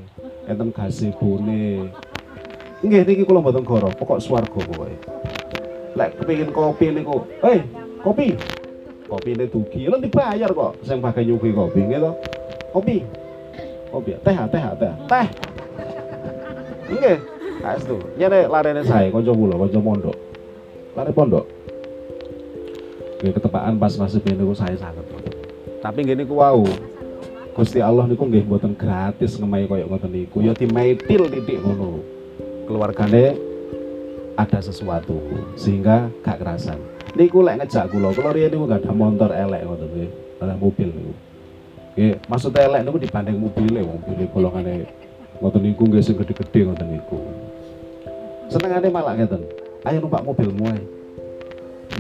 Enten 0.50 0.74
gazebone. 0.74 1.94
Nggih 2.82 3.06
niki 3.06 3.24
kula 3.24 3.46
mboten 3.46 3.62
goro, 3.62 3.94
pokok 3.94 4.18
swarga 4.18 4.50
pokoke. 4.50 4.98
Lek 5.94 6.18
kepengin 6.18 6.50
kopi 6.50 6.90
niku, 6.90 7.22
"Hei, 7.46 7.62
kopi." 8.02 8.34
Kopi 9.14 9.38
ini 9.38 9.46
dugi, 9.46 9.86
lan 9.86 10.02
dibayar 10.02 10.50
kok 10.50 10.82
sing 10.82 10.98
bagai 10.98 11.22
nyuguhi 11.22 11.54
kopi 11.54 11.86
to. 11.86 12.12
Kopi. 12.74 12.98
Kopi, 13.94 14.12
teh, 14.26 14.38
teh, 14.50 14.64
teh. 14.82 14.94
Teh. 15.06 15.28
Nggih. 16.90 17.18
HS 17.62 17.86
tuh. 17.86 18.02
Nyene 18.18 18.50
larene 18.50 18.82
saya 18.82 19.14
kanca 19.14 19.30
kula, 19.30 19.54
kanca 19.54 19.80
pondok. 19.80 20.18
Lare 20.98 21.14
pondok 21.14 21.46
ketepaan 23.32 23.80
pas 23.80 23.96
masih 23.96 24.20
niku 24.20 24.52
saya 24.52 24.76
sangat 24.76 25.06
tapi 25.80 26.04
gini 26.04 26.28
ku 26.28 26.44
wow 26.44 26.60
Gusti 27.54 27.80
Allah 27.80 28.10
niku 28.10 28.26
nggih 28.28 28.44
mboten 28.50 28.74
gratis 28.74 29.38
ngemai 29.38 29.70
koyo 29.70 29.88
ngoten 29.88 30.12
niku 30.12 30.42
ya 30.44 30.52
dimaitil 30.52 31.30
titik 31.30 31.62
ngono 31.62 32.02
keluargane 32.68 33.38
ada 34.34 34.60
sesuatu 34.60 35.22
sehingga 35.54 36.10
gak 36.26 36.42
kerasan 36.42 36.82
niku 37.14 37.46
lek 37.46 37.62
ngejak 37.62 37.94
kula 37.94 38.10
kula 38.10 38.34
riyen 38.34 38.50
niku 38.50 38.66
gak 38.66 38.82
ada 38.82 38.92
motor 38.94 39.30
elek 39.30 39.62
ngoten 39.70 39.88
nggih 39.94 40.10
ada 40.42 40.54
mobil 40.58 40.90
niku. 40.90 41.14
Nggih 41.94 42.14
maksud 42.26 42.52
elek 42.58 42.82
niku 42.82 42.98
dibanding 42.98 43.38
mobile 43.38 43.82
mobil 43.86 44.26
golongane 44.34 44.74
ngoten 45.38 45.62
niku 45.62 45.84
nggih 45.86 46.02
sing 46.02 46.16
gede-gede 46.18 46.60
ngoten 46.66 46.88
niku. 46.90 47.18
Senengane 48.50 48.88
malah 48.90 49.14
ngeten 49.14 49.42
ayo 49.86 49.98
numpak 50.02 50.26
mobilmu 50.26 50.64
ae. 50.74 50.82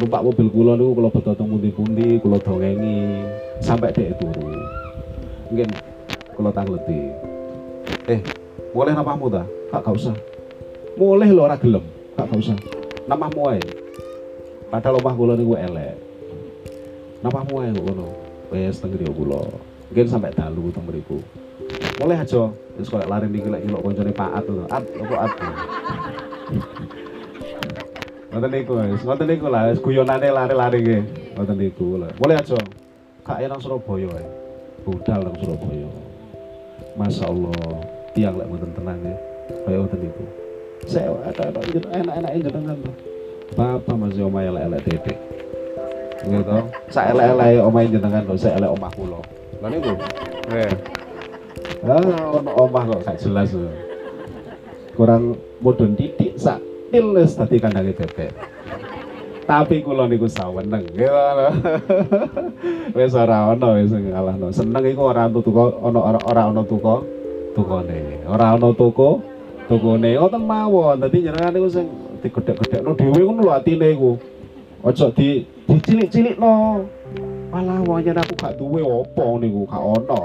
Numpak 0.01 0.21
mobil 0.25 0.47
kula 0.49 0.73
niku 0.73 0.91
kula 0.97 1.09
beto 1.13 1.31
teng 1.37 1.47
pundi-pundi 1.53 2.07
kula 2.17 2.37
dongengi 2.41 3.21
sampai 3.61 3.93
dek 3.93 4.17
turu. 4.17 4.49
Mungkin 5.53 5.69
kula 6.33 6.49
tangleti. 6.49 7.13
Eh 8.09 8.19
boleh 8.73 8.97
namamu 8.97 9.29
ta? 9.29 9.45
Kak 9.69 9.85
gak 9.85 9.93
usah. 9.93 10.15
Boleh 10.97 11.29
lho 11.29 11.45
ora 11.45 11.53
gelem. 11.61 11.85
Kak 12.17 12.25
gak 12.25 12.41
usah. 12.41 12.57
Namamu 13.05 13.53
ae 13.53 13.82
padahal 14.73 14.97
omah 15.05 15.13
kula 15.13 15.33
niku 15.37 15.53
elek 15.53 15.93
ae 17.21 17.69
kok 17.69 17.83
ngono 17.85 18.09
wis 18.49 18.81
teng 18.81 18.89
griya 18.89 19.13
kula 19.13 19.37
mungkin 19.85 20.07
sampai 20.09 20.33
dalu 20.33 20.73
teng 20.73 20.81
mriku 20.89 21.21
boleh 22.01 22.17
aja 22.17 22.49
wis 22.81 22.89
kok 22.89 23.05
lari 23.05 23.29
niki 23.29 23.53
lek 23.53 23.69
nyelok 23.69 23.85
koncone 23.85 24.09
Pak 24.17 24.29
At 24.33 24.49
At 24.73 24.83
apa 24.97 25.15
At 25.29 25.33
Ngoten 28.33 28.49
niku, 28.49 28.73
ngoten 29.05 29.29
niku 29.29 29.45
lah, 29.45 29.77
guyonane 29.77 30.33
lari-lari 30.33 30.81
nggih. 30.81 31.03
Ngoten 31.37 31.53
niku 31.53 32.01
lah. 32.01 32.09
Mulai 32.17 32.41
aja. 32.41 32.57
Kak 33.21 33.45
nang 33.45 33.61
Surabaya 33.61 34.09
ae. 34.09 34.25
Budal 34.81 35.21
nang 35.21 35.37
Surabaya. 35.37 35.85
Masya 36.97 37.29
Allah, 37.29 37.85
tiang 38.17 38.33
lek 38.33 38.49
mboten 38.49 38.73
tenang 38.73 38.97
ya. 39.05 39.13
Kaya 39.69 39.85
ngoten 39.85 39.99
niku. 40.01 40.25
Saya 40.89 41.13
enak-enak 41.29 42.41
jenengan 42.41 42.77
tuh. 42.81 43.12
Bapak 43.53 43.95
masih 43.95 44.25
omah 44.25 44.41
elek-elek 44.49 44.81
titik. 44.81 45.17
Gitu. 46.25 46.57
Saya 46.89 47.13
elek-elek 47.13 47.61
omah 47.61 47.81
jenengan 47.85 48.23
lho, 48.25 48.35
saya 48.35 48.57
elek 48.57 48.71
omah 48.73 48.91
kula. 48.97 49.21
Lah 49.61 49.69
niku. 49.69 49.93
Nggih. 50.49 50.73
Ah, 51.83 52.31
ono 52.33 52.51
omah 52.57 52.83
kok 52.89 53.01
gak 53.05 53.17
jelas. 53.21 53.53
Kurang 54.97 55.37
mudun 55.61 55.93
titik 55.93 56.37
sak 56.37 56.61
wis 56.93 57.33
dadi 57.37 57.57
kandange 57.61 57.93
bebek. 57.93 58.33
Tapi 59.43 59.83
kula 59.83 60.07
niku 60.07 60.25
saweneng 60.25 60.87
gitu 60.95 61.09
lho. 61.11 61.49
Wis 62.97 63.11
ora 63.11 63.51
ana 63.51 63.75
wis 63.75 63.91
ngalahno. 63.91 64.47
Seneng 64.55 64.85
iku 64.87 65.11
ora 65.11 65.27
ana 65.27 65.39
tuku 65.43 65.59
ana 65.83 65.99
ora 65.99 66.41
ana 66.47 66.61
tuku 66.63 66.95
tukone. 67.51 68.23
Ora 68.23 68.55
ana 68.55 68.71
tuku 68.71 69.19
tukune. 69.67 70.09
Ngoten 70.15 70.43
mawon. 70.47 71.03
Dadi 71.03 71.27
jenengan 71.27 71.51
niku 71.51 71.67
sing 71.67 71.91
digedhek-gedhekno 72.23 72.95
dhewe 72.95 73.19
ngono 73.27 73.41
lho 73.43 73.51
atine 73.51 73.91
iku. 73.91 74.15
Aja 74.83 75.11
di 75.11 75.43
dicilik-cilikno. 75.67 76.83
Malah 77.51 77.85
wong 77.85 78.01
aku 78.01 78.33
gak 78.39 78.57
duwe 78.57 78.81
apa 78.81 79.25
niku 79.43 79.67
gak 79.69 79.83
ana. 79.83 80.21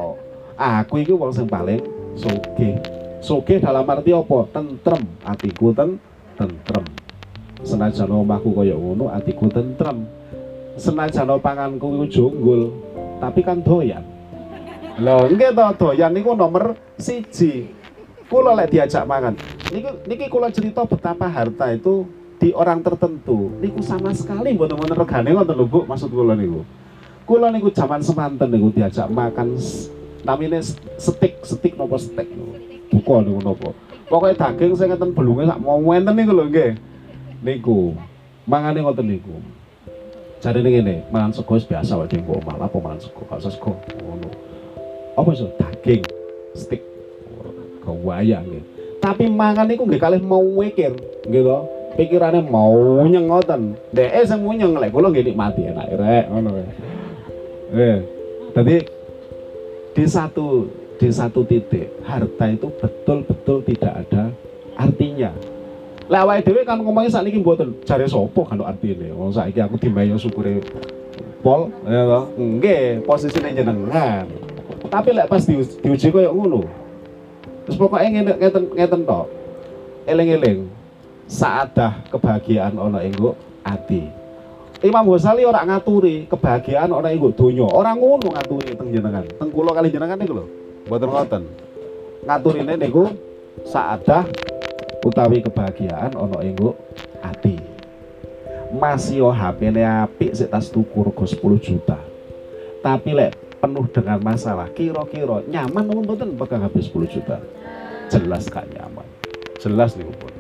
Aku 0.57 1.03
iki 1.03 1.13
wong 1.13 1.35
sing 1.35 1.45
paling 1.51 1.83
sugih. 2.15 2.79
Sugih 3.19 3.59
dalam 3.59 3.85
arti 3.85 4.15
apa? 4.15 4.49
Tentrem 4.55 5.03
atiku 5.27 5.75
ten 5.75 5.99
tentrem 6.39 6.87
senajan 7.67 8.11
omahku 8.15 8.55
kaya 8.55 8.79
ngono 8.79 9.11
atiku 9.11 9.51
tentrem 9.51 10.07
senajan 10.79 11.27
panganku 11.43 11.91
iku 11.99 12.07
jonggol 12.07 12.71
tapi 13.19 13.43
kan 13.43 13.59
doyan 13.67 14.07
lho 15.03 15.27
nggih 15.35 15.51
to 15.55 15.67
doyan 15.83 16.15
niku 16.15 16.39
nomor 16.39 16.79
siji 16.95 17.67
kula 18.31 18.55
lek 18.55 18.71
diajak 18.71 19.03
mangan 19.03 19.35
niki 19.69 19.91
niki 20.09 20.27
kula 20.33 20.49
cerita 20.49 20.85
betapa 20.89 21.29
harta 21.29 21.69
itu 21.73 22.09
di 22.39 22.55
orang 22.55 22.81
tertentu. 22.81 23.51
Niku 23.59 23.83
sama 23.83 24.14
sekali 24.14 24.55
mboten-mboten 24.55 24.97
regane 24.97 25.35
ngoten 25.35 25.55
lho 25.59 25.66
Bu 25.66 25.79
maksud 25.85 26.09
kula 26.09 26.39
niku. 26.39 26.62
Kula 27.29 27.53
niku 27.53 27.69
zaman 27.75 28.01
semanten 28.01 28.49
niku 28.49 28.73
diajak 28.73 29.11
makan 29.11 29.59
namine 30.25 30.62
stik 30.97 31.45
stik 31.45 31.75
nopo 31.77 31.99
stek 31.99 32.27
buka 32.95 33.27
niku 33.27 33.41
nopo. 33.43 33.71
Pokoknya 34.09 34.49
daging 34.49 34.73
saya 34.73 34.97
ngeten 34.97 35.12
belunge 35.12 35.45
sak 35.45 35.61
mau 35.61 35.83
enten 35.93 36.14
niku 36.16 36.33
lho 36.33 36.45
nggih. 36.49 36.73
Niku 37.45 37.93
mangane 38.49 38.81
ngoten 38.81 39.05
niku. 39.05 39.37
Jadi 40.39 40.62
ini 40.62 40.71
ngene, 40.79 40.95
mangan 41.11 41.35
sego 41.35 41.59
biasa 41.59 41.99
wae 41.99 42.07
dhewe 42.07 42.39
malah 42.47 42.71
apa 42.71 42.79
mangan 42.79 43.03
sego, 43.03 43.27
gak 43.27 43.43
sego. 43.43 43.75
Ngono. 43.99 44.31
Apa 45.19 45.35
iso? 45.35 45.51
Daging 45.59 46.07
stik. 46.55 46.79
Kewayang 47.83 48.47
nggih. 48.47 48.78
Tapi 49.09 49.25
mangan 49.33 49.65
niku 49.65 49.89
nggih 49.89 49.97
kalih 49.97 50.21
mau 50.21 50.45
mikir, 50.45 50.93
nggih 51.25 51.41
to. 51.41 51.59
Pikirane 51.97 52.45
mau 52.45 52.77
nyengoten. 53.09 53.73
Dheke 53.89 54.29
sing 54.29 54.45
munyeng 54.45 54.77
lek 54.77 54.93
kula 54.93 55.09
nggih 55.09 55.33
nikmati 55.33 55.65
enak 55.65 55.97
rek 55.97 56.25
ngono. 56.29 56.51
Eh, 57.73 57.99
tadi 58.53 58.77
di 59.97 60.05
satu 60.05 60.69
di 61.01 61.09
satu 61.09 61.41
titik 61.49 61.89
harta 62.05 62.53
itu 62.53 62.69
betul-betul 62.69 63.65
tidak 63.65 63.93
ada 64.05 64.29
artinya 64.79 65.31
lah 66.09 66.25
awake 66.25 66.65
kan 66.65 66.81
ngomongnya 66.81 67.21
saat 67.21 67.29
ini 67.29 67.45
mboten 67.45 67.85
jare 67.85 68.09
sapa 68.09 68.41
kan 68.49 68.57
artine. 68.65 69.13
Wong 69.13 69.29
saiki 69.29 69.61
aku 69.61 69.77
dimayo 69.77 70.17
syukure 70.17 70.65
pol 71.45 71.69
ya 71.85 72.09
toh. 72.09 72.25
Nggih, 72.41 73.05
posisine 73.05 73.53
jenengan. 73.53 74.25
Tapi 74.89 75.09
lek 75.13 75.29
pas 75.29 75.45
di, 75.45 75.61
diuji 75.85 76.09
koyo 76.09 76.33
ngono. 76.33 76.88
Terus 77.69 77.77
pokoknya 77.77 78.09
ngeten 78.09 78.37
ngeten 78.41 78.64
ngeten 78.73 79.01
tok. 79.05 79.29
Eling-eling 80.09 80.73
saadah 81.29 82.01
kebahagiaan 82.09 82.81
ana 82.81 83.05
ing 83.05 83.12
ati. 83.61 84.09
Imam 84.81 85.05
Ghazali 85.12 85.45
ora 85.45 85.61
ngaturi 85.69 86.25
kebahagiaan 86.33 86.89
ana 86.89 87.12
ing 87.12 87.21
donya. 87.37 87.69
Ora 87.69 87.93
ngono 87.93 88.33
ngaturi 88.33 88.73
teng 88.73 88.89
jenengan. 88.89 89.29
Teng 89.37 89.53
kula 89.53 89.77
kali 89.77 89.93
jenengan 89.93 90.16
niku 90.16 90.33
lho. 90.41 90.45
Mboten 90.89 91.09
ngoten. 91.12 91.43
Ngaturine 92.25 92.75
niku 92.81 93.12
saadah 93.69 94.25
utawi 95.05 95.45
kebahagiaan 95.45 96.16
ono 96.16 96.41
ing 96.41 96.57
ati 97.21 97.57
masih 98.75 99.25
HP 99.33 99.73
ini 99.73 99.81
apik 99.81 100.37
sik 100.37 100.53
tas 100.53 100.69
tuku 100.69 101.01
rego 101.01 101.25
10 101.25 101.41
juta 101.57 101.97
tapi 102.85 103.16
lek 103.16 103.33
penuh 103.59 103.87
dengan 103.91 104.19
masalah. 104.23 104.71
Kira-kira 104.73 105.43
nyaman 105.47 105.85
namun 105.87 106.03
mboten? 106.07 106.39
Pegang 106.39 106.63
habis 106.63 106.91
10 106.91 107.07
juta? 107.11 107.37
Jelas 108.09 108.49
gak 108.49 108.67
nyaman. 108.73 109.07
Jelas 109.59 109.99
nih 109.99 110.07
pun 110.17 110.39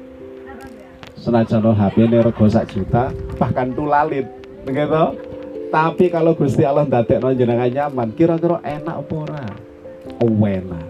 senajan 1.18 1.60
HP 1.60 2.08
ini 2.08 2.18
rego 2.22 2.46
sak 2.48 2.72
juta 2.72 3.12
bahkan 3.36 3.74
tulalit. 3.74 4.24
Begitu 4.64 5.18
tapi 5.68 6.08
kalau 6.08 6.32
Gusti 6.32 6.64
Allah 6.64 6.88
ndatek 6.88 7.20
jenengan 7.36 7.68
nyaman 7.68 8.08
kira-kira 8.16 8.64
enak 8.64 9.04
apa 9.04 9.14
ora? 9.14 9.44
Enak. 10.24 10.86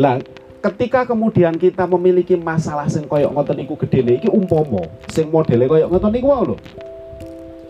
Lah 0.00 0.16
ketika 0.64 1.04
kemudian 1.04 1.52
kita 1.60 1.84
memiliki 1.84 2.40
masalah 2.40 2.88
sing 2.88 3.04
koyok 3.04 3.36
ngoten 3.36 3.60
niku 3.60 3.76
gedene 3.76 4.16
iki 4.16 4.32
umpomo 4.32 4.88
sing 5.12 5.28
modele 5.28 5.68
koyok 5.68 5.92
ngoten 5.92 6.10
niku 6.16 6.26
wae 6.32 6.42
lho 6.48 6.56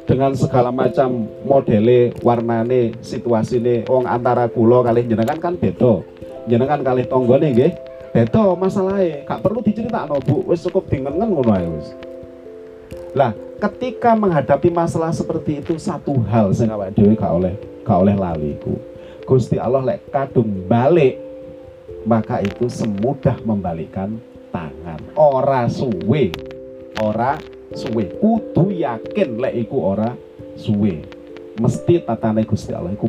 dengan 0.04 0.36
segala 0.36 0.68
macam 0.68 1.24
modele 1.48 2.12
warnane 2.20 2.92
situasine 3.00 3.88
wong 3.88 4.04
antara 4.04 4.48
kula 4.52 4.84
kali 4.84 5.08
jenengan 5.08 5.40
kan 5.40 5.56
beda. 5.56 6.04
Jenengan 6.44 6.84
kali 6.84 7.08
tonggone 7.08 7.56
nggih 7.56 7.72
beda 8.12 8.52
masalahnya 8.54 9.24
gak 9.24 9.40
perlu 9.40 9.64
diceritakno 9.64 10.20
Bu. 10.20 10.44
Wis 10.48 10.60
cukup 10.68 10.92
dingengen 10.92 11.32
ngono 11.32 11.80
wis. 11.80 11.88
Lah 13.16 13.32
ketika 13.64 14.12
menghadapi 14.12 14.68
masalah 14.68 15.10
seperti 15.10 15.64
itu 15.64 15.80
satu 15.80 16.20
hal 16.28 16.52
sing 16.52 16.68
awake 16.68 16.92
dhewe 16.92 17.16
gak 17.16 17.32
oleh 17.32 17.54
gak 17.80 17.98
oleh 18.04 18.16
lali 18.16 18.60
ku 18.60 18.76
Gusti 19.24 19.56
Allah 19.56 19.80
lek 19.80 20.12
kadung 20.12 20.68
balik 20.68 21.16
maka 22.04 22.44
itu 22.44 22.68
semudah 22.68 23.40
membalikkan 23.48 24.20
tangan. 24.52 25.00
Ora 25.16 25.64
suwe 25.72 26.28
ora 27.00 27.40
suwe. 27.74 28.04
Kudu 28.18 28.70
yakin 28.70 29.38
lek 29.38 29.54
iku 29.66 29.94
ora 29.94 30.14
suwe. 30.56 31.04
Mesti 31.54 32.02
tatane 32.02 32.42
Gusti 32.42 32.74
Allah 32.74 32.94
iku 32.94 33.06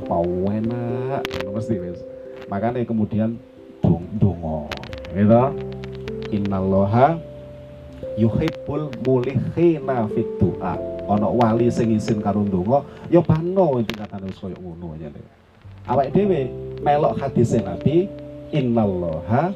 enak. 0.49 1.23
Mesti 1.49 1.75
wis. 1.81 2.01
Makanya 2.45 2.85
kemudian 2.85 3.37
dong 3.81 4.05
dongo 4.21 4.69
gitu. 5.13 5.43
Innallaha 6.33 7.17
yuhibbul 8.17 8.91
mulihina 9.05 10.09
fit 10.11 10.27
du'a. 10.41 10.77
Ana 11.05 11.29
wali 11.29 11.69
sing 11.69 11.93
isin 11.93 12.17
karo 12.17 12.41
ndonga 12.41 12.81
ya 13.13 13.21
bano 13.21 13.77
tingkatane 13.85 14.25
wis 14.25 14.41
koyo 14.41 14.57
ngono 14.57 14.97
aja 14.97 15.13
awake 15.85 16.09
dhewe 16.17 16.49
melok 16.81 17.21
hadis 17.21 17.53
Nabi 17.53 18.09
innallaha 18.49 19.53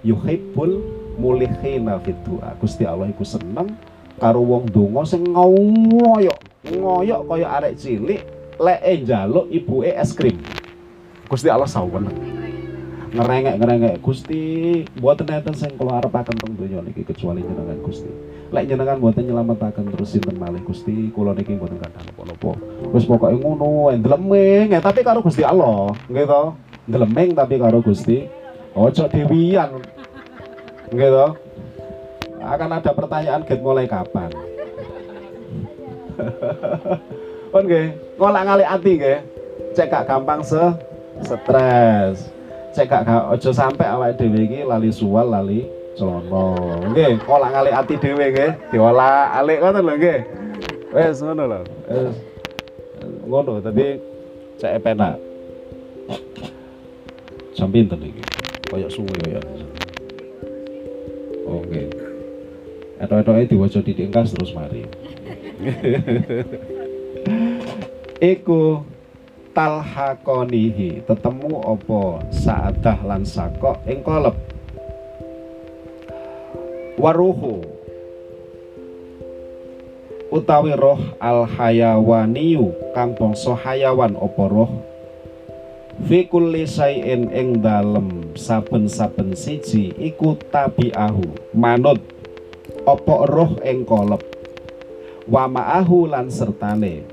yuhibbul 0.00 0.80
mulihina 1.20 2.00
fid 2.00 2.16
du'a. 2.24 2.56
Gusti 2.56 2.88
Allah 2.88 3.12
iku 3.12 3.24
seneng 3.24 3.76
karo 4.18 4.42
wong 4.42 4.68
donga 4.68 5.06
sing 5.06 5.22
ngoyok, 5.30 6.38
ngoyok 6.74 7.20
kaya 7.30 7.46
arek 7.58 7.78
cilik 7.78 8.22
lek 8.58 8.82
njaluk 9.06 9.46
ibuke 9.48 9.94
es 9.94 10.10
krim. 10.12 10.36
Gusti 11.30 11.48
Allah 11.48 11.70
saweneng. 11.70 12.14
Ngerengek-ngerengek 13.08 14.04
Gusti, 14.04 14.84
mboten 15.00 15.32
enten 15.32 15.56
sing 15.56 15.72
kula 15.80 15.96
arepaken 15.96 16.36
teng 16.36 16.52
donya 16.60 16.84
niki 16.84 17.08
kecuali 17.08 17.40
jenengan 17.40 17.80
Gusti. 17.80 18.10
Lek 18.52 18.68
jenengan 18.68 19.00
mboten 19.00 19.24
nyelametaken 19.24 19.88
terus 19.96 20.12
sinten 20.12 20.36
malih 20.36 20.60
Gusti, 20.60 21.08
kula 21.16 21.32
niki 21.32 21.56
mboten 21.56 21.80
kathah 21.80 22.04
napa-napa. 22.04 22.52
Wis 22.92 23.08
pokoke 23.08 23.32
ngono, 23.32 23.88
ndlemeng, 23.96 24.76
tapi 24.76 25.00
karo 25.00 25.24
Gusti 25.24 25.40
Allah, 25.40 25.88
nggih 26.12 26.26
to? 26.28 26.42
Ndlemeng 26.88 27.32
tapi 27.32 27.56
karo 27.56 27.80
Gusti 27.80 28.28
ojo 28.78 29.04
dewian 29.10 29.82
gitu 30.88 31.26
akan 32.42 32.70
ada 32.78 32.90
pertanyaan 32.94 33.42
get 33.46 33.60
mulai 33.60 33.86
kapan? 33.86 34.30
Oke, 37.48 37.64
nggih. 37.64 37.86
Ngolak 38.20 38.42
ngalik 38.44 38.68
ati 38.68 38.92
nggih. 38.98 39.18
Cek 39.72 39.88
gak 39.88 40.06
gampang 40.10 40.40
se 40.44 40.62
stres. 41.24 42.28
Cek 42.74 42.86
gak 42.90 43.06
ojo 43.32 43.50
sampai 43.54 43.86
awal 43.88 44.12
dhewe 44.14 44.44
iki 44.44 44.60
lali 44.66 44.90
suwal 44.92 45.32
lali 45.32 45.64
celana. 45.96 46.58
Nggih 46.92 47.22
ngolak 47.24 47.50
ngalik 47.54 47.74
ati 47.74 47.94
dhewe 47.96 48.24
nggih. 48.34 48.50
Diolah 48.74 49.32
alik 49.38 49.58
ngoten 49.62 49.82
lho 49.86 49.94
nggih. 49.96 50.20
Wis 50.92 51.18
ngono 51.24 51.42
lho. 51.48 51.60
Ngono 53.24 53.52
tapi 53.64 53.96
cek 54.60 54.82
penak. 54.84 55.16
Jam 57.56 57.72
pinten 57.74 57.98
iki? 58.04 58.22
Kayak 58.68 58.92
suwe 58.92 59.16
ya. 59.24 59.42
Oke 61.48 61.64
okay. 61.64 62.07
Etok-etoknya 62.98 63.50
diwajah 63.50 63.82
di 63.82 63.92
tingkas 63.94 64.34
terus 64.34 64.50
mari. 64.54 64.82
Iku 68.18 68.82
talhakonihi 69.54 71.06
tetemu 71.06 71.62
opo 71.62 72.22
saadah 72.34 72.98
lan 73.06 73.22
sakok 73.22 73.78
ing 73.86 74.02
kolep. 74.02 74.34
Waruhu. 76.98 77.62
Utawi 80.28 80.76
roh 80.76 81.00
al 81.22 81.48
hayawaniyu 81.48 82.74
kang 82.92 83.16
bangsa 83.16 83.56
hayawan 83.56 84.12
opo 84.18 84.44
roh? 84.50 84.70
Fi 86.06 86.30
sayin 86.70 87.26
ing 87.34 87.58
dalem 87.58 88.30
saben-saben 88.38 89.34
siji 89.34 89.90
iku 89.98 90.38
tabiahu 90.54 91.26
manut 91.58 91.98
apa 92.88 93.28
roh 93.28 93.52
ing 93.60 93.84
kolep. 93.84 94.24
Wa 95.28 95.44
ma'ahu 95.44 96.08
lan 96.08 96.32
sertane. 96.32 97.04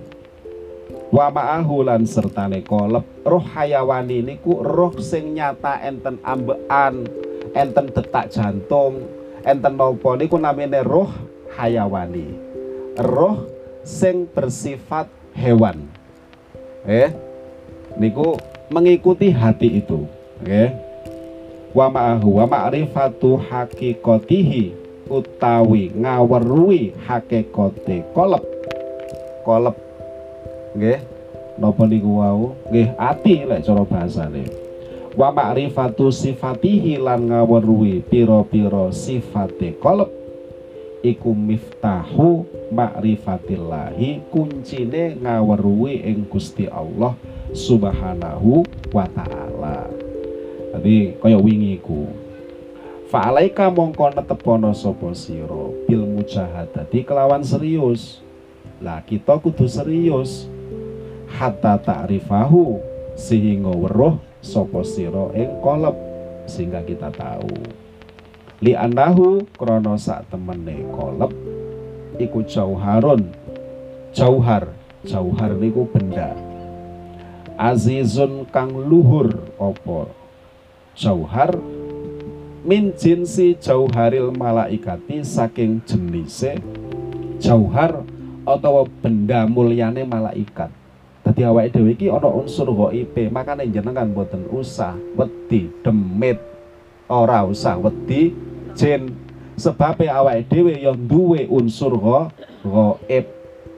Wa 1.11 1.27
ma'ahu 1.27 1.83
lan 1.83 2.07
sertane 2.07 2.63
kolep. 2.63 3.03
Roh 3.27 3.43
hayawani 3.43 4.23
niku 4.23 4.63
roh 4.63 4.95
sing 5.03 5.35
nyata 5.35 5.83
enten 5.83 6.15
ambekan 6.23 7.03
enten 7.51 7.91
detak 7.91 8.31
jantung 8.31 9.03
enten 9.43 9.75
nopo 9.75 10.15
niku 10.15 10.39
namine 10.39 10.79
roh 10.79 11.11
hayawani. 11.59 12.31
Roh 13.03 13.43
sing 13.83 14.31
bersifat 14.31 15.11
hewan. 15.35 15.91
Eh 16.87 17.11
niku 17.99 18.39
mengikuti 18.71 19.27
hati 19.35 19.83
itu. 19.83 20.07
Okay? 20.39 20.85
wa 21.75 21.91
ma'ahu 21.91 22.39
wa 22.39 22.45
ma'rifatu 22.47 23.35
hakikotihi 23.35 24.84
utawi 25.09 25.91
ngawerui 25.93 26.93
hakikote 27.07 28.03
kolep. 28.13 28.43
Kolep. 29.45 29.75
Nggih. 30.75 30.99
Napa 31.55 31.87
niku 31.87 32.19
wau? 32.19 32.55
Nggih 32.67 32.91
ati 32.99 33.47
lek 33.47 33.63
cara 33.63 33.87
bahasane. 33.87 34.43
Wa 35.15 35.31
ma'rifatu 35.31 36.11
sifatihi 36.11 36.99
lan 36.99 37.31
ngaweruhi 37.31 38.03
pira-pira 38.03 38.91
sifate 38.91 39.79
qalb 39.79 40.11
iku 40.99 41.31
miftahu 41.31 42.43
ma'rifatillahi 42.75 44.27
kuncine 44.33 45.15
ngaweruhi 45.21 46.03
ing 46.03 46.27
Gusti 46.27 46.67
Allah 46.67 47.15
Subhanahu 47.55 48.67
wa 48.91 49.07
taala. 49.15 49.87
Dadi 50.75 51.15
kaya 51.23 51.39
wingi 51.39 51.79
ku. 51.79 52.24
Fa'alaika 53.15 53.71
mongko 53.71 54.11
netepono 54.11 54.75
sapa 54.75 55.15
sira? 55.15 55.71
Bil 55.87 56.03
mujahadati 56.03 57.07
kelawan 57.07 57.47
serius. 57.47 58.19
Lah 58.83 58.99
kita 59.07 59.39
kudu 59.39 59.71
serius. 59.71 60.51
Hatta 61.31 61.79
ta'rifahu 61.79 62.75
sehingga 63.15 63.71
weruh 63.71 64.19
sapa 64.43 64.83
sira 64.83 65.31
ing 65.31 65.47
kolep 65.63 65.95
sehingga 66.43 66.83
kita 66.83 67.07
tahu. 67.15 67.55
Li 68.59 68.75
anahu 68.75 69.47
krana 69.55 69.95
sak 69.95 70.27
temene 70.27 70.83
kolep 70.91 71.31
iku 72.19 72.43
jauharun. 72.43 73.31
Jauhar 74.11 74.75
jauhar 75.07 75.55
niku 75.55 75.87
benda. 75.87 76.35
Azizun 77.55 78.43
kang 78.51 78.75
luhur 78.75 79.39
apa? 79.55 80.11
Jauhar 80.99 81.55
min 82.65 82.89
jinsi 82.97 83.53
jauharil 83.61 84.33
malaikati 84.33 85.21
saking 85.21 85.85
jenise 85.85 86.57
jauhar 87.37 88.01
atau 88.45 88.89
benda 89.01 89.45
mulyane 89.45 90.01
malaikat 90.01 90.73
Dadi 91.25 91.41
awake 91.41 91.73
dhewe 91.73 91.97
iki 91.97 92.05
ana 92.05 92.29
unsur 92.29 92.69
ghaibe, 92.69 93.33
makane 93.33 93.65
jenengan 93.73 94.05
boten 94.13 94.45
usah 94.53 94.93
wedi 95.17 95.73
demit, 95.81 96.37
ora 97.09 97.41
usah 97.41 97.81
wedi 97.81 98.29
jin. 98.77 99.09
Sebab 99.57 100.05
awake 100.05 100.45
dhewe 100.53 100.77
ya 100.77 100.93
duwe 100.93 101.49
unsur 101.49 101.97
ghaib. 101.97 103.25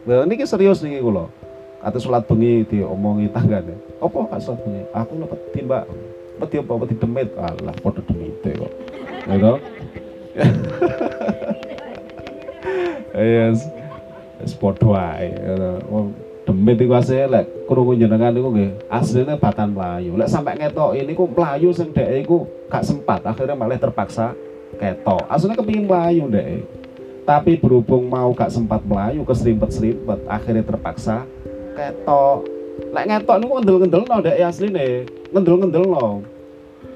Lha 0.03 0.27
niki 0.27 0.43
serius 0.43 0.83
niki 0.83 0.99
kula. 0.99 1.31
Kata 1.79 2.03
salat 2.03 2.27
bengi 2.27 2.67
diomongi 2.67 3.31
tanggane. 3.31 3.79
Apa 4.03 4.27
gak 4.27 4.43
salat 4.43 4.59
bengi? 4.67 4.83
Aku 4.91 5.13
wedi, 5.15 5.59
Mbak. 5.63 5.83
Wedi 6.37 6.55
apa? 6.61 6.73
Wedi 6.77 6.95
demit. 6.95 7.29
Alah, 7.37 7.75
padha 7.81 8.01
demite 8.05 8.49
kok. 8.55 8.71
Gitu. 9.27 9.53
Yes. 13.17 13.65
Wis 14.37 14.53
padha 14.53 14.85
wae 14.93 15.33
demit 16.47 16.79
iku 16.79 16.95
asline 16.95 17.27
lek 17.27 17.45
krungu 17.67 17.99
jenengan 17.99 18.31
niku 18.31 18.55
nggih 18.55 18.71
asline 18.87 19.35
batan 19.35 19.75
Melayu. 19.75 20.15
Lek 20.15 20.31
sampai 20.31 20.55
ngetok 20.55 20.95
ini 20.95 21.11
ku 21.11 21.27
Melayu 21.27 21.75
sing 21.75 21.91
dhek 21.91 22.23
iku 22.23 22.47
gak 22.71 22.87
sempat 22.87 23.19
akhirnya 23.27 23.59
malah 23.59 23.75
terpaksa 23.75 24.31
ketok. 24.79 25.27
Asline 25.27 25.59
kepingin 25.59 25.85
Melayu 25.91 26.31
dhek. 26.31 26.63
Tapi 27.27 27.59
berhubung 27.59 28.07
mau 28.07 28.31
gak 28.31 28.55
sempat 28.55 28.79
Melayu 28.87 29.27
keserimpet-serimpet 29.27 30.23
akhirnya 30.31 30.63
terpaksa 30.63 31.27
ketok. 31.75 32.56
Lek 32.93 33.05
ngetok 33.09 33.37
niku 33.41 33.53
ngendel-ngendelno 33.59 34.15
dhek 34.23 34.37
asline. 34.41 34.87
Ngendel-ngendelno. 35.33 36.05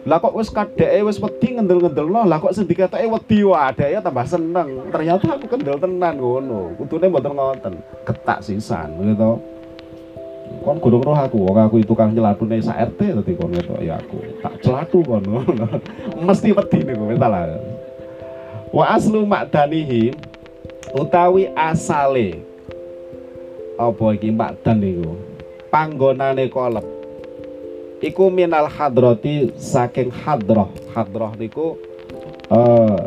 Lah 0.02 0.18
kok 0.18 0.34
wis 0.34 0.50
kadeke 0.50 1.06
wis 1.06 1.22
wedi 1.22 1.62
ngendel-ngendelno, 1.62 2.26
lah 2.26 2.42
kok 2.42 2.58
sing 2.58 2.66
diketoke 2.66 3.06
wedi 3.06 3.46
wae 3.46 3.70
adeke 3.70 4.02
tambah 4.02 4.26
seneng. 4.26 4.90
Ternyata 4.90 5.38
aku 5.38 5.46
kendel 5.46 5.78
tenan 5.78 6.18
ngono. 6.18 6.74
Kudune 6.74 7.06
mboten 7.06 7.38
ngoten. 7.38 7.74
Ketak 8.10 8.42
sisan 8.42 8.98
gitu. 8.98 9.38
Kon 10.66 10.78
gurung 10.84 11.06
roh 11.06 11.16
aku, 11.16 11.48
wong 11.48 11.58
aku 11.58 11.80
itu 11.80 11.94
kang 11.96 12.12
celatune 12.12 12.60
sak 12.60 12.92
RT 12.92 13.18
dadi 13.22 13.32
kon 13.38 13.54
ngetok 13.54 13.80
ya 13.82 14.02
aku. 14.02 14.18
Tak 14.42 14.54
celatu 14.66 15.00
kon. 15.06 15.24
Mesti 16.28 16.50
wedi 16.50 16.80
niku 16.82 17.14
wis 17.14 17.22
lah. 17.22 17.46
Wa 18.74 18.98
aslu 18.98 19.22
makdanihi 19.28 20.16
utawi 20.98 21.52
asale 21.54 22.42
apa 23.78 24.06
iki 24.18 24.30
makdan 24.34 24.82
niku? 24.82 25.31
Panggonane 25.72 26.52
kolep. 26.52 26.84
Iku 28.04 28.28
minal 28.28 28.68
hadrati 28.68 29.56
saking 29.56 30.12
hadroh. 30.12 30.68
Hadroh 30.92 31.32
niku 31.40 31.80
uh, 32.52 33.00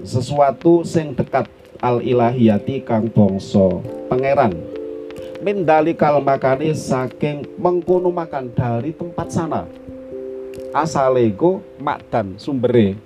sesuatu 0.00 0.88
sing 0.88 1.12
dekat 1.12 1.52
al 1.84 2.00
ilahiyati 2.00 2.80
kang 2.80 3.12
bangsa 3.12 3.84
pangeran. 4.08 4.56
Min 5.44 5.68
dalikal 5.68 6.24
makani 6.24 6.72
saking 6.72 7.44
mengkono 7.60 8.08
makan 8.08 8.56
dari 8.56 8.96
tempat 8.96 9.28
sana. 9.28 9.68
Asale 10.72 11.28
iku 11.28 11.60
makdan 11.76 12.40
sumbere. 12.40 12.96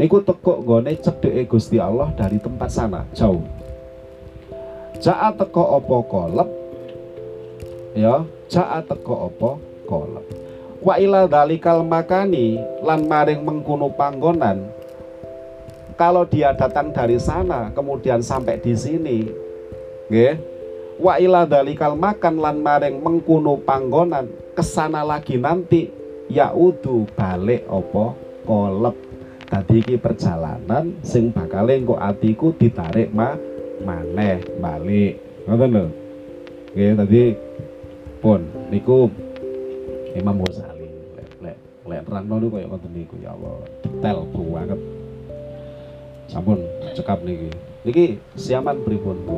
Niku 0.00 0.24
tekuk 0.24 0.64
gone 0.64 0.96
cedeke 0.96 1.44
Gusti 1.44 1.76
Allah 1.76 2.08
dari 2.16 2.40
tempat 2.40 2.72
sana 2.72 3.04
jauh. 3.12 3.44
Jaat 4.96 5.36
teko 5.36 5.76
opo 5.76 6.00
kolep 6.08 6.59
ya 7.94 8.22
jaat 8.46 8.86
teko 8.86 9.30
opo 9.30 9.58
kolep 9.86 10.40
wa 10.80 10.96
ila 10.96 11.28
dalikal 11.28 11.84
makani 11.84 12.56
lan 12.80 13.04
maring 13.04 13.44
mengkuno 13.44 13.92
panggonan. 13.92 14.72
Kalau 16.00 16.24
dia 16.24 16.56
datang 16.56 16.96
dari 16.96 17.20
sana 17.20 17.68
kemudian 17.76 18.24
sampai 18.24 18.56
di 18.56 18.72
sini 18.72 19.28
nggih. 20.08 20.34
Wa 21.00 21.16
ila 21.20 21.44
dalikal 21.44 21.96
makan 21.96 22.40
lan 22.40 22.56
maring 22.60 23.00
mengkuno 23.00 23.60
panggonan 23.60 24.28
ke 24.56 24.64
sana 24.64 25.04
lagi 25.04 25.36
nanti 25.36 25.92
yaudu 26.32 27.08
balik 27.16 27.68
opo 27.68 28.16
kolep 28.44 28.96
tadi 29.48 29.84
ki 29.84 29.96
perjalanan 30.00 30.96
sing 31.04 31.32
bakal 31.32 31.68
engko 31.68 32.00
atiku 32.00 32.56
ditarik 32.56 33.12
ma 33.12 33.36
maneh 33.84 34.40
balik. 34.60 35.20
Ngoten 35.44 35.68
lho. 35.68 35.84
Nggih 36.72 36.92
tadi 36.96 37.22
pun 38.20 38.44
niku 38.68 39.08
Imam 40.14 40.44
Ghazali. 40.44 40.88
Lek 41.16 41.28
lek 41.40 41.56
lek 41.88 42.00
nerangno 42.04 42.36
niku 42.36 42.54
kaya 42.60 42.66
ngoten 42.68 42.92
niku 42.92 43.14
ya 43.20 43.32
Allah. 43.32 43.64
Detail 43.84 44.28
banget. 44.30 44.80
Sampun 46.30 46.62
cekap 46.94 47.24
niki. 47.24 47.50
Niki 47.82 48.20
siaman 48.36 48.84
pripun 48.84 49.16
Bu? 49.24 49.36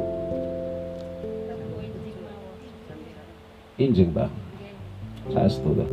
Injing 3.80 4.12
Mbak 4.12 4.30
saya 5.32 5.48
setuju 5.48 5.86